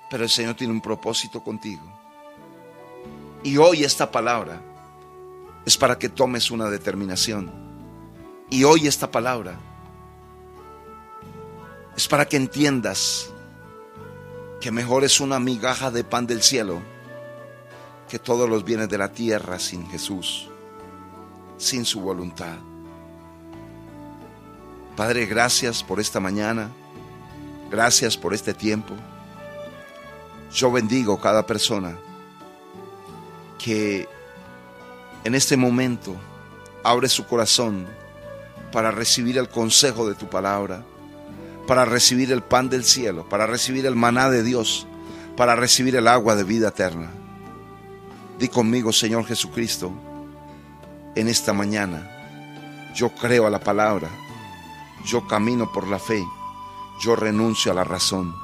pero 0.08 0.22
el 0.22 0.30
Señor 0.30 0.54
tiene 0.54 0.72
un 0.72 0.80
propósito 0.80 1.42
contigo 1.42 1.82
Y 3.42 3.56
hoy 3.56 3.82
esta 3.82 4.10
palabra 4.10 4.60
es 5.64 5.76
para 5.76 5.98
que 5.98 6.08
tomes 6.08 6.50
una 6.50 6.70
determinación. 6.70 7.50
Y 8.50 8.62
hoy 8.62 8.86
esta 8.86 9.10
palabra 9.10 9.58
es 11.96 12.06
para 12.06 12.26
que 12.26 12.36
entiendas 12.36 13.31
que 14.62 14.70
mejor 14.70 15.02
es 15.02 15.18
una 15.18 15.40
migaja 15.40 15.90
de 15.90 16.04
pan 16.04 16.24
del 16.24 16.40
cielo 16.40 16.80
que 18.08 18.20
todos 18.20 18.48
los 18.48 18.64
bienes 18.64 18.88
de 18.88 18.96
la 18.96 19.12
tierra 19.12 19.58
sin 19.58 19.90
Jesús, 19.90 20.48
sin 21.58 21.84
su 21.84 22.00
voluntad. 22.00 22.58
Padre, 24.96 25.26
gracias 25.26 25.82
por 25.82 25.98
esta 25.98 26.20
mañana, 26.20 26.70
gracias 27.72 28.16
por 28.16 28.34
este 28.34 28.54
tiempo. 28.54 28.94
Yo 30.54 30.70
bendigo 30.70 31.20
cada 31.20 31.44
persona 31.44 31.98
que 33.58 34.08
en 35.24 35.34
este 35.34 35.56
momento 35.56 36.14
abre 36.84 37.08
su 37.08 37.26
corazón 37.26 37.84
para 38.70 38.92
recibir 38.92 39.38
el 39.38 39.48
consejo 39.48 40.08
de 40.08 40.14
tu 40.14 40.28
palabra, 40.28 40.84
para 41.66 41.84
recibir 41.84 42.32
el 42.32 42.42
pan 42.42 42.68
del 42.68 42.84
cielo, 42.84 43.28
para 43.28 43.46
recibir 43.46 43.86
el 43.86 43.96
maná 43.96 44.30
de 44.30 44.42
Dios, 44.42 44.86
para 45.36 45.56
recibir 45.56 45.96
el 45.96 46.08
agua 46.08 46.34
de 46.34 46.44
vida 46.44 46.68
eterna. 46.68 47.10
Di 48.38 48.48
conmigo, 48.48 48.92
Señor 48.92 49.24
Jesucristo, 49.26 49.92
en 51.14 51.28
esta 51.28 51.52
mañana, 51.52 52.10
yo 52.94 53.10
creo 53.10 53.46
a 53.46 53.50
la 53.50 53.60
palabra, 53.60 54.08
yo 55.04 55.26
camino 55.26 55.70
por 55.72 55.86
la 55.86 55.98
fe, 55.98 56.24
yo 57.00 57.16
renuncio 57.16 57.72
a 57.72 57.74
la 57.74 57.84
razón, 57.84 58.34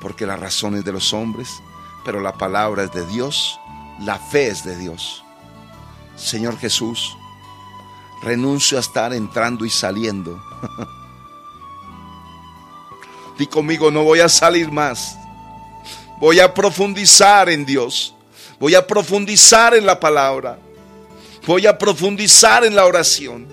porque 0.00 0.26
la 0.26 0.36
razón 0.36 0.76
es 0.76 0.84
de 0.84 0.92
los 0.92 1.12
hombres, 1.12 1.62
pero 2.04 2.20
la 2.20 2.32
palabra 2.34 2.84
es 2.84 2.92
de 2.92 3.06
Dios, 3.06 3.58
la 4.00 4.18
fe 4.18 4.48
es 4.48 4.64
de 4.64 4.76
Dios. 4.76 5.24
Señor 6.16 6.56
Jesús, 6.58 7.16
renuncio 8.22 8.78
a 8.78 8.80
estar 8.80 9.12
entrando 9.12 9.64
y 9.64 9.70
saliendo. 9.70 10.42
Di 13.38 13.46
conmigo, 13.46 13.90
no 13.90 14.02
voy 14.02 14.20
a 14.20 14.28
salir 14.28 14.70
más. 14.70 15.18
Voy 16.18 16.40
a 16.40 16.52
profundizar 16.52 17.50
en 17.50 17.66
Dios. 17.66 18.14
Voy 18.58 18.74
a 18.74 18.86
profundizar 18.86 19.74
en 19.74 19.84
la 19.84 20.00
palabra. 20.00 20.58
Voy 21.46 21.66
a 21.66 21.76
profundizar 21.76 22.64
en 22.64 22.74
la 22.74 22.86
oración. 22.86 23.46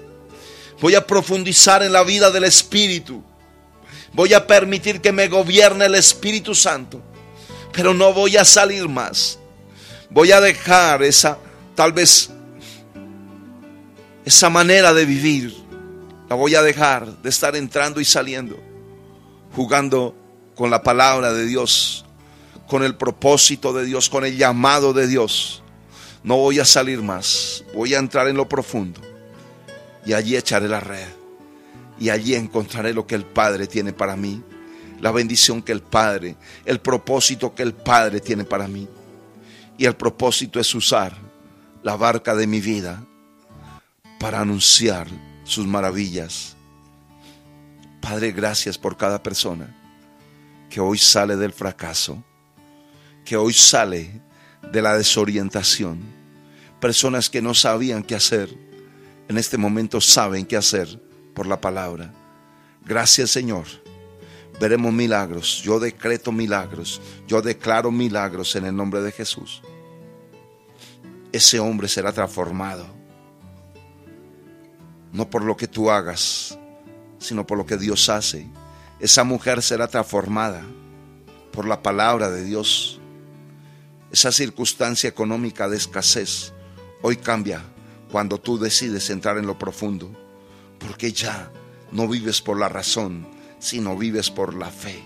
Voy 0.80 0.96
a 0.96 1.06
profundizar 1.06 1.84
en 1.84 1.91
la 1.91 2.04
vida 2.04 2.32
del 2.32 2.46
Espíritu. 2.46 3.22
Voy 4.13 4.34
a 4.34 4.48
permitir 4.48 5.02
que 5.02 5.12
me 5.12 5.28
gobierne 5.28 5.86
el 5.86 5.96
Espíritu 5.96 6.56
Santo. 6.56 7.02
Pero 7.74 7.93
no 7.93 8.13
voy 8.13 8.38
a 8.38 8.46
salir 8.46 8.88
más. 8.88 9.38
Voy 10.10 10.32
a 10.32 10.39
dejar 10.39 11.04
esa, 11.04 11.38
tal 11.76 11.91
vez, 11.91 12.30
esa 14.24 14.50
manera 14.50 14.93
de 14.93 15.06
vivir. 15.06 15.54
La 16.30 16.38
voy 16.38 16.56
a 16.56 16.62
dejar 16.62 17.06
de 17.22 17.30
estar 17.30 17.56
entrando 17.58 18.00
y 18.00 18.06
saliendo 18.06 18.73
jugando 19.56 20.16
con 20.56 20.70
la 20.70 20.84
palabra 20.84 21.34
de 21.34 21.46
Dios, 21.46 22.06
con 22.68 22.84
el 22.84 22.96
propósito 22.96 23.74
de 23.74 23.86
Dios, 23.86 24.10
con 24.10 24.26
el 24.26 24.38
llamado 24.38 24.94
de 24.94 25.08
Dios. 25.08 25.63
No 26.24 26.38
voy 26.38 26.60
a 26.60 26.66
salir 26.66 27.02
más, 27.02 27.63
voy 27.74 27.94
a 27.94 28.00
entrar 28.00 28.28
en 28.28 28.38
lo 28.38 28.48
profundo 28.48 29.02
y 30.06 30.13
allí 30.13 30.36
echaré 30.36 30.68
la 30.68 30.80
red 30.80 31.08
y 32.00 32.10
allí 32.10 32.36
encontraré 32.36 32.94
lo 32.94 33.06
que 33.06 33.16
el 33.16 33.26
Padre 33.26 33.68
tiene 33.68 33.94
para 33.94 34.16
mí, 34.16 34.42
la 35.00 35.12
bendición 35.12 35.62
que 35.62 35.72
el 35.72 35.82
Padre, 35.82 36.36
el 36.66 36.80
propósito 36.80 37.54
que 37.54 37.63
el 37.63 37.74
Padre 37.74 38.20
tiene 38.20 38.46
para 38.46 38.68
mí. 38.68 38.88
Y 39.78 39.86
el 39.86 39.96
propósito 39.96 40.60
es 40.60 40.74
usar 40.76 41.13
la 41.82 41.96
barca 41.96 42.36
de 42.36 42.48
mi 42.48 42.62
vida 42.62 43.04
para 44.20 44.39
anunciar 44.39 45.08
sus 45.44 45.66
maravillas 45.68 46.53
Padre, 48.04 48.34
gracias 48.34 48.78
por 48.78 48.98
cada 48.98 49.24
persona 49.24 49.74
que 50.70 50.82
hoy 50.82 50.98
sale 50.98 51.38
del 51.38 51.54
fracaso, 51.54 52.22
que 53.24 53.38
hoy 53.38 53.54
sale 53.54 54.22
de 54.74 54.82
la 54.82 54.98
desorientación. 54.98 56.02
Personas 56.82 57.30
que 57.30 57.42
no 57.42 57.54
sabían 57.54 58.04
qué 58.04 58.16
hacer, 58.16 58.54
en 59.30 59.38
este 59.38 59.58
momento 59.58 60.02
saben 60.02 60.46
qué 60.46 60.58
hacer 60.58 61.02
por 61.34 61.48
la 61.48 61.62
palabra. 61.62 62.13
Gracias 62.86 63.32
Señor. 63.32 63.68
Veremos 64.60 64.92
milagros. 64.92 65.62
Yo 65.63 65.80
decreto 65.80 66.34
milagros. 66.34 67.02
Yo 67.26 67.42
declaro 67.42 67.89
milagros 67.89 68.58
en 68.58 68.66
el 68.66 68.76
nombre 68.76 69.02
de 69.02 69.13
Jesús. 69.13 69.62
Ese 71.32 71.58
hombre 71.58 71.88
será 71.88 72.12
transformado. 72.12 72.86
No 75.13 75.30
por 75.30 75.46
lo 75.46 75.56
que 75.56 75.70
tú 75.70 75.89
hagas, 75.89 76.60
sino 77.24 77.48
por 77.48 77.58
lo 77.58 77.66
que 77.66 77.78
Dios 77.78 78.10
hace. 78.10 78.48
Esa 79.00 79.24
mujer 79.24 79.62
será 79.62 79.88
transformada 79.88 80.64
por 81.52 81.66
la 81.66 81.82
palabra 81.82 82.30
de 82.30 82.44
Dios. 82.44 83.00
Esa 84.12 84.32
circunstancia 84.32 85.10
económica 85.10 85.70
de 85.70 85.78
escasez 85.78 86.54
hoy 87.02 87.18
cambia 87.18 87.64
cuando 88.12 88.40
tú 88.40 88.60
decides 88.60 89.10
entrar 89.10 89.38
en 89.38 89.48
lo 89.48 89.58
profundo, 89.58 90.12
porque 90.78 91.12
ya 91.12 91.52
no 91.92 92.08
vives 92.08 92.42
por 92.42 92.60
la 92.60 92.70
razón, 92.70 93.28
sino 93.58 93.98
vives 93.98 94.30
por 94.30 94.54
la 94.54 94.70
fe. 94.70 95.04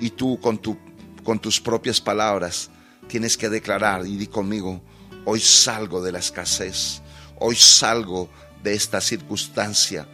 Y 0.00 0.10
tú 0.10 0.38
con, 0.40 0.58
tu, 0.58 0.76
con 1.24 1.38
tus 1.38 1.60
propias 1.60 2.00
palabras 2.00 2.70
tienes 3.08 3.36
que 3.36 3.48
declarar 3.48 4.06
y 4.06 4.16
di 4.16 4.26
conmigo, 4.26 4.80
hoy 5.24 5.40
salgo 5.40 6.02
de 6.02 6.12
la 6.12 6.18
escasez, 6.18 7.02
hoy 7.40 7.56
salgo 7.56 8.28
de 8.62 8.74
esta 8.74 9.00
circunstancia 9.00 10.06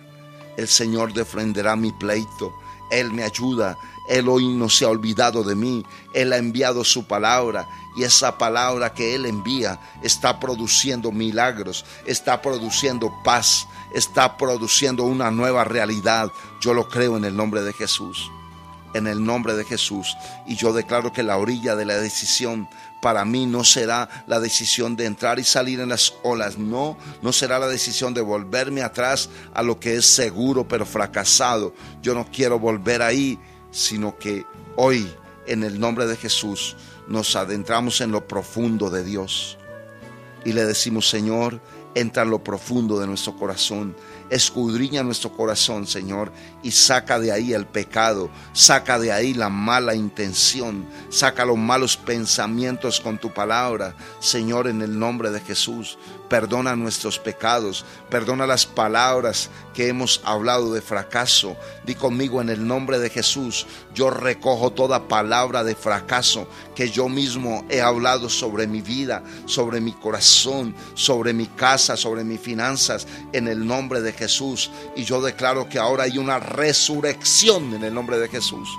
el 0.56 0.68
Señor 0.68 1.12
defenderá 1.12 1.76
mi 1.76 1.92
pleito. 1.92 2.54
Él 2.90 3.12
me 3.12 3.22
ayuda. 3.24 3.78
Él 4.08 4.28
hoy 4.28 4.48
no 4.48 4.68
se 4.68 4.84
ha 4.84 4.88
olvidado 4.88 5.42
de 5.42 5.54
mí. 5.54 5.84
Él 6.12 6.32
ha 6.32 6.36
enviado 6.36 6.84
su 6.84 7.06
palabra 7.06 7.68
y 7.96 8.04
esa 8.04 8.38
palabra 8.38 8.92
que 8.92 9.14
Él 9.14 9.26
envía 9.26 9.80
está 10.02 10.40
produciendo 10.40 11.12
milagros, 11.12 11.84
está 12.06 12.40
produciendo 12.42 13.12
paz, 13.22 13.66
está 13.94 14.36
produciendo 14.36 15.04
una 15.04 15.30
nueva 15.30 15.64
realidad. 15.64 16.30
Yo 16.60 16.74
lo 16.74 16.88
creo 16.88 17.16
en 17.16 17.24
el 17.24 17.36
nombre 17.36 17.62
de 17.62 17.72
Jesús. 17.72 18.30
En 18.94 19.06
el 19.06 19.24
nombre 19.24 19.54
de 19.54 19.64
Jesús. 19.64 20.16
Y 20.46 20.56
yo 20.56 20.72
declaro 20.72 21.12
que 21.12 21.22
la 21.22 21.38
orilla 21.38 21.76
de 21.76 21.84
la 21.84 21.96
decisión 21.96 22.68
para 23.00 23.24
mí 23.24 23.46
no 23.46 23.64
será 23.64 24.08
la 24.26 24.38
decisión 24.38 24.94
de 24.96 25.06
entrar 25.06 25.38
y 25.38 25.44
salir 25.44 25.80
en 25.80 25.88
las 25.88 26.14
olas, 26.22 26.56
no, 26.56 26.96
no 27.20 27.32
será 27.32 27.58
la 27.58 27.66
decisión 27.66 28.14
de 28.14 28.20
volverme 28.20 28.82
atrás 28.82 29.28
a 29.54 29.62
lo 29.62 29.80
que 29.80 29.96
es 29.96 30.06
seguro 30.06 30.68
pero 30.68 30.86
fracasado. 30.86 31.74
Yo 32.00 32.14
no 32.14 32.28
quiero 32.30 32.60
volver 32.60 33.02
ahí, 33.02 33.40
sino 33.72 34.16
que 34.18 34.46
hoy, 34.76 35.12
en 35.46 35.64
el 35.64 35.80
nombre 35.80 36.06
de 36.06 36.16
Jesús, 36.16 36.76
nos 37.08 37.34
adentramos 37.34 38.00
en 38.00 38.12
lo 38.12 38.28
profundo 38.28 38.88
de 38.88 39.02
Dios 39.02 39.58
y 40.44 40.52
le 40.52 40.64
decimos, 40.64 41.08
Señor, 41.08 41.60
entra 41.94 42.22
en 42.22 42.30
lo 42.30 42.42
profundo 42.42 42.98
de 42.98 43.06
nuestro 43.06 43.36
corazón 43.36 43.94
escudriña 44.30 45.02
nuestro 45.02 45.32
corazón, 45.32 45.86
Señor, 45.86 46.32
y 46.62 46.70
saca 46.70 47.18
de 47.18 47.32
ahí 47.32 47.52
el 47.52 47.66
pecado, 47.66 48.30
saca 48.52 48.98
de 48.98 49.12
ahí 49.12 49.34
la 49.34 49.48
mala 49.48 49.94
intención, 49.94 50.86
saca 51.08 51.44
los 51.44 51.58
malos 51.58 51.96
pensamientos 51.96 53.00
con 53.00 53.18
tu 53.18 53.32
palabra, 53.32 53.94
Señor, 54.20 54.68
en 54.68 54.82
el 54.82 54.98
nombre 54.98 55.30
de 55.30 55.40
Jesús. 55.40 55.98
Perdona 56.32 56.74
nuestros 56.76 57.18
pecados, 57.18 57.84
perdona 58.08 58.46
las 58.46 58.64
palabras 58.64 59.50
que 59.74 59.88
hemos 59.88 60.22
hablado 60.24 60.72
de 60.72 60.80
fracaso. 60.80 61.58
Di 61.84 61.94
conmigo 61.94 62.40
en 62.40 62.48
el 62.48 62.66
nombre 62.66 62.98
de 62.98 63.10
Jesús, 63.10 63.66
yo 63.94 64.08
recojo 64.08 64.70
toda 64.70 65.08
palabra 65.08 65.62
de 65.62 65.74
fracaso 65.74 66.48
que 66.74 66.88
yo 66.88 67.10
mismo 67.10 67.66
he 67.68 67.82
hablado 67.82 68.30
sobre 68.30 68.66
mi 68.66 68.80
vida, 68.80 69.22
sobre 69.44 69.82
mi 69.82 69.92
corazón, 69.92 70.74
sobre 70.94 71.34
mi 71.34 71.48
casa, 71.48 71.98
sobre 71.98 72.24
mis 72.24 72.40
finanzas, 72.40 73.06
en 73.34 73.46
el 73.46 73.66
nombre 73.66 74.00
de 74.00 74.14
Jesús. 74.14 74.70
Y 74.96 75.04
yo 75.04 75.20
declaro 75.20 75.68
que 75.68 75.78
ahora 75.78 76.04
hay 76.04 76.16
una 76.16 76.38
resurrección 76.38 77.74
en 77.74 77.84
el 77.84 77.92
nombre 77.92 78.18
de 78.18 78.30
Jesús. 78.30 78.70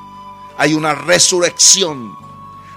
Hay 0.57 0.73
una 0.73 0.95
resurrección. 0.95 2.32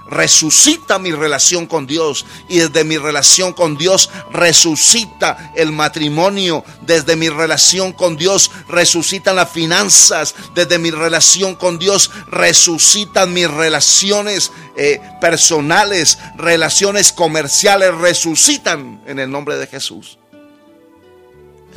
Resucita 0.09 0.99
mi 0.99 1.11
relación 1.11 1.67
con 1.67 1.87
Dios 1.87 2.25
y 2.49 2.59
desde 2.59 2.83
mi 2.83 2.97
relación 2.97 3.53
con 3.53 3.77
Dios 3.77 4.09
resucita 4.31 5.51
el 5.55 5.71
matrimonio. 5.71 6.63
Desde 6.81 7.15
mi 7.15 7.29
relación 7.29 7.93
con 7.93 8.17
Dios 8.17 8.51
resucitan 8.67 9.35
las 9.35 9.51
finanzas. 9.51 10.35
Desde 10.55 10.79
mi 10.79 10.91
relación 10.91 11.55
con 11.55 11.79
Dios 11.79 12.11
resucitan 12.27 13.33
mis 13.33 13.49
relaciones 13.49 14.51
eh, 14.75 15.01
personales, 15.19 16.17
relaciones 16.37 17.11
comerciales. 17.11 17.93
Resucitan 17.95 19.01
en 19.05 19.19
el 19.19 19.29
nombre 19.29 19.57
de 19.57 19.67
Jesús 19.67 20.17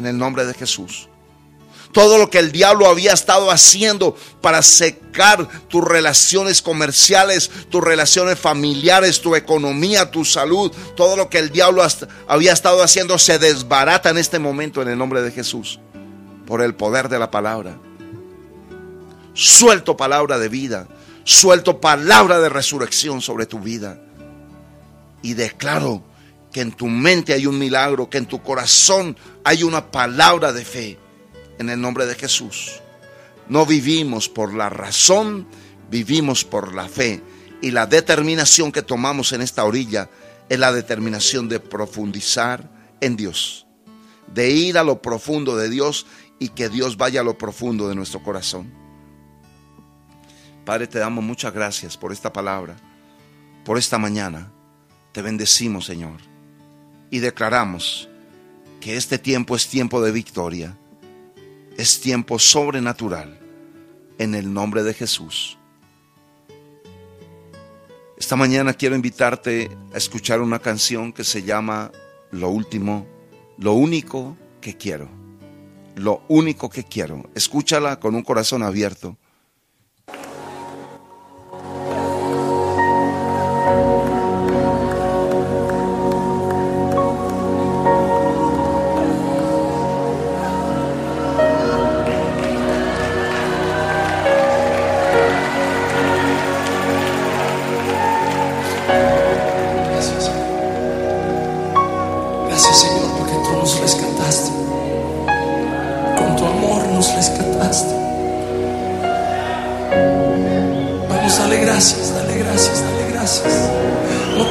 en 0.01 0.07
el 0.07 0.19
nombre 0.19 0.47
de 0.47 0.55
Jesús. 0.55 1.10
Todo 1.93 2.19
lo 2.19 2.31
que 2.31 2.39
el 2.39 2.53
diablo 2.53 2.87
había 2.87 3.13
estado 3.13 3.51
haciendo 3.51 4.17
para 4.41 4.63
secar 4.63 5.49
tus 5.69 5.85
relaciones 5.85 6.63
comerciales, 6.63 7.51
tus 7.69 7.83
relaciones 7.83 8.39
familiares, 8.39 9.21
tu 9.21 9.35
economía, 9.35 10.11
tu 10.11 10.25
salud, 10.25 10.73
todo 10.97 11.17
lo 11.17 11.29
que 11.29 11.39
el 11.39 11.51
diablo 11.51 11.85
había 12.29 12.53
estado 12.53 12.83
haciendo 12.83 13.19
se 13.19 13.39
desbarata 13.39 14.11
en 14.11 14.19
este 14.19 14.39
momento 14.39 14.83
en 14.83 14.89
el 14.89 14.99
nombre 14.99 15.23
de 15.23 15.33
Jesús, 15.33 15.81
por 16.47 16.63
el 16.63 16.75
poder 16.75 17.09
de 17.09 17.19
la 17.19 17.31
palabra. 17.31 17.79
Suelto 19.35 19.97
palabra 19.97 20.39
de 20.39 20.49
vida, 20.49 20.87
suelto 21.25 21.81
palabra 21.81 22.41
de 22.41 22.49
resurrección 22.49 23.21
sobre 23.21 23.47
tu 23.47 23.59
vida 23.59 23.99
y 25.23 25.35
declaro 25.35 26.03
que 26.53 26.61
en 26.61 26.73
tu 26.73 26.87
mente 26.87 27.33
hay 27.33 27.47
un 27.47 27.59
milagro, 27.59 28.11
que 28.11 28.19
en 28.19 28.27
tu 28.27 28.43
corazón 28.43 29.17
hay 29.45 29.63
una 29.63 29.91
palabra 29.91 30.53
de 30.53 30.65
fe 30.65 30.99
en 31.61 31.69
el 31.69 31.81
nombre 31.81 32.07
de 32.07 32.15
Jesús. 32.15 32.81
No 33.47 33.67
vivimos 33.67 34.31
por 34.31 34.55
la 34.55 34.71
razón, 34.71 35.47
vivimos 35.91 36.43
por 36.43 36.75
la 36.75 36.89
fe. 36.89 37.23
Y 37.61 37.71
la 37.71 37.87
determinación 37.87 38.73
que 38.73 38.81
tomamos 38.81 39.33
en 39.33 39.43
esta 39.43 39.65
orilla 39.65 40.09
es 40.49 40.59
la 40.59 40.73
determinación 40.73 41.51
de 41.51 41.61
profundizar 41.61 42.97
en 43.03 43.17
Dios, 43.17 43.67
de 44.33 44.51
ir 44.51 44.79
a 44.79 44.85
lo 44.85 45.03
profundo 45.03 45.57
de 45.57 45.69
Dios 45.69 46.07
y 46.39 46.49
que 46.49 46.71
Dios 46.71 46.97
vaya 46.97 47.21
a 47.21 47.25
lo 47.25 47.37
profundo 47.37 47.89
de 47.89 47.95
nuestro 47.95 48.23
corazón. 48.23 48.73
Padre, 50.65 50.87
te 50.87 50.99
damos 50.99 51.23
muchas 51.23 51.53
gracias 51.53 51.99
por 51.99 52.13
esta 52.13 52.33
palabra, 52.33 52.77
por 53.67 53.77
esta 53.77 53.99
mañana. 53.99 54.51
Te 55.13 55.21
bendecimos, 55.21 55.85
Señor, 55.85 56.21
y 57.11 57.19
declaramos 57.19 58.09
que 58.81 58.97
este 58.97 59.19
tiempo 59.19 59.57
es 59.57 59.69
tiempo 59.69 60.01
de 60.01 60.13
victoria, 60.13 60.79
es 61.81 61.99
tiempo 61.99 62.39
sobrenatural, 62.39 63.41
en 64.19 64.35
el 64.35 64.53
nombre 64.53 64.83
de 64.83 64.93
Jesús. 64.93 65.57
Esta 68.19 68.37
mañana 68.37 68.75
quiero 68.75 68.97
invitarte 68.97 69.71
a 69.95 69.97
escuchar 69.97 70.43
una 70.43 70.59
canción 70.59 71.11
que 71.11 71.25
se 71.25 71.43
llama 71.43 71.91
Lo 72.33 72.51
último, 72.51 73.07
lo 73.57 73.73
único 73.73 74.37
que 74.61 74.77
quiero. 74.77 75.09
Lo 75.97 76.23
único 76.29 76.69
que 76.69 76.85
quiero. 76.85 77.31
Escúchala 77.35 77.99
con 77.99 78.15
un 78.15 78.25
corazón 78.25 78.63
abierto 78.63 79.17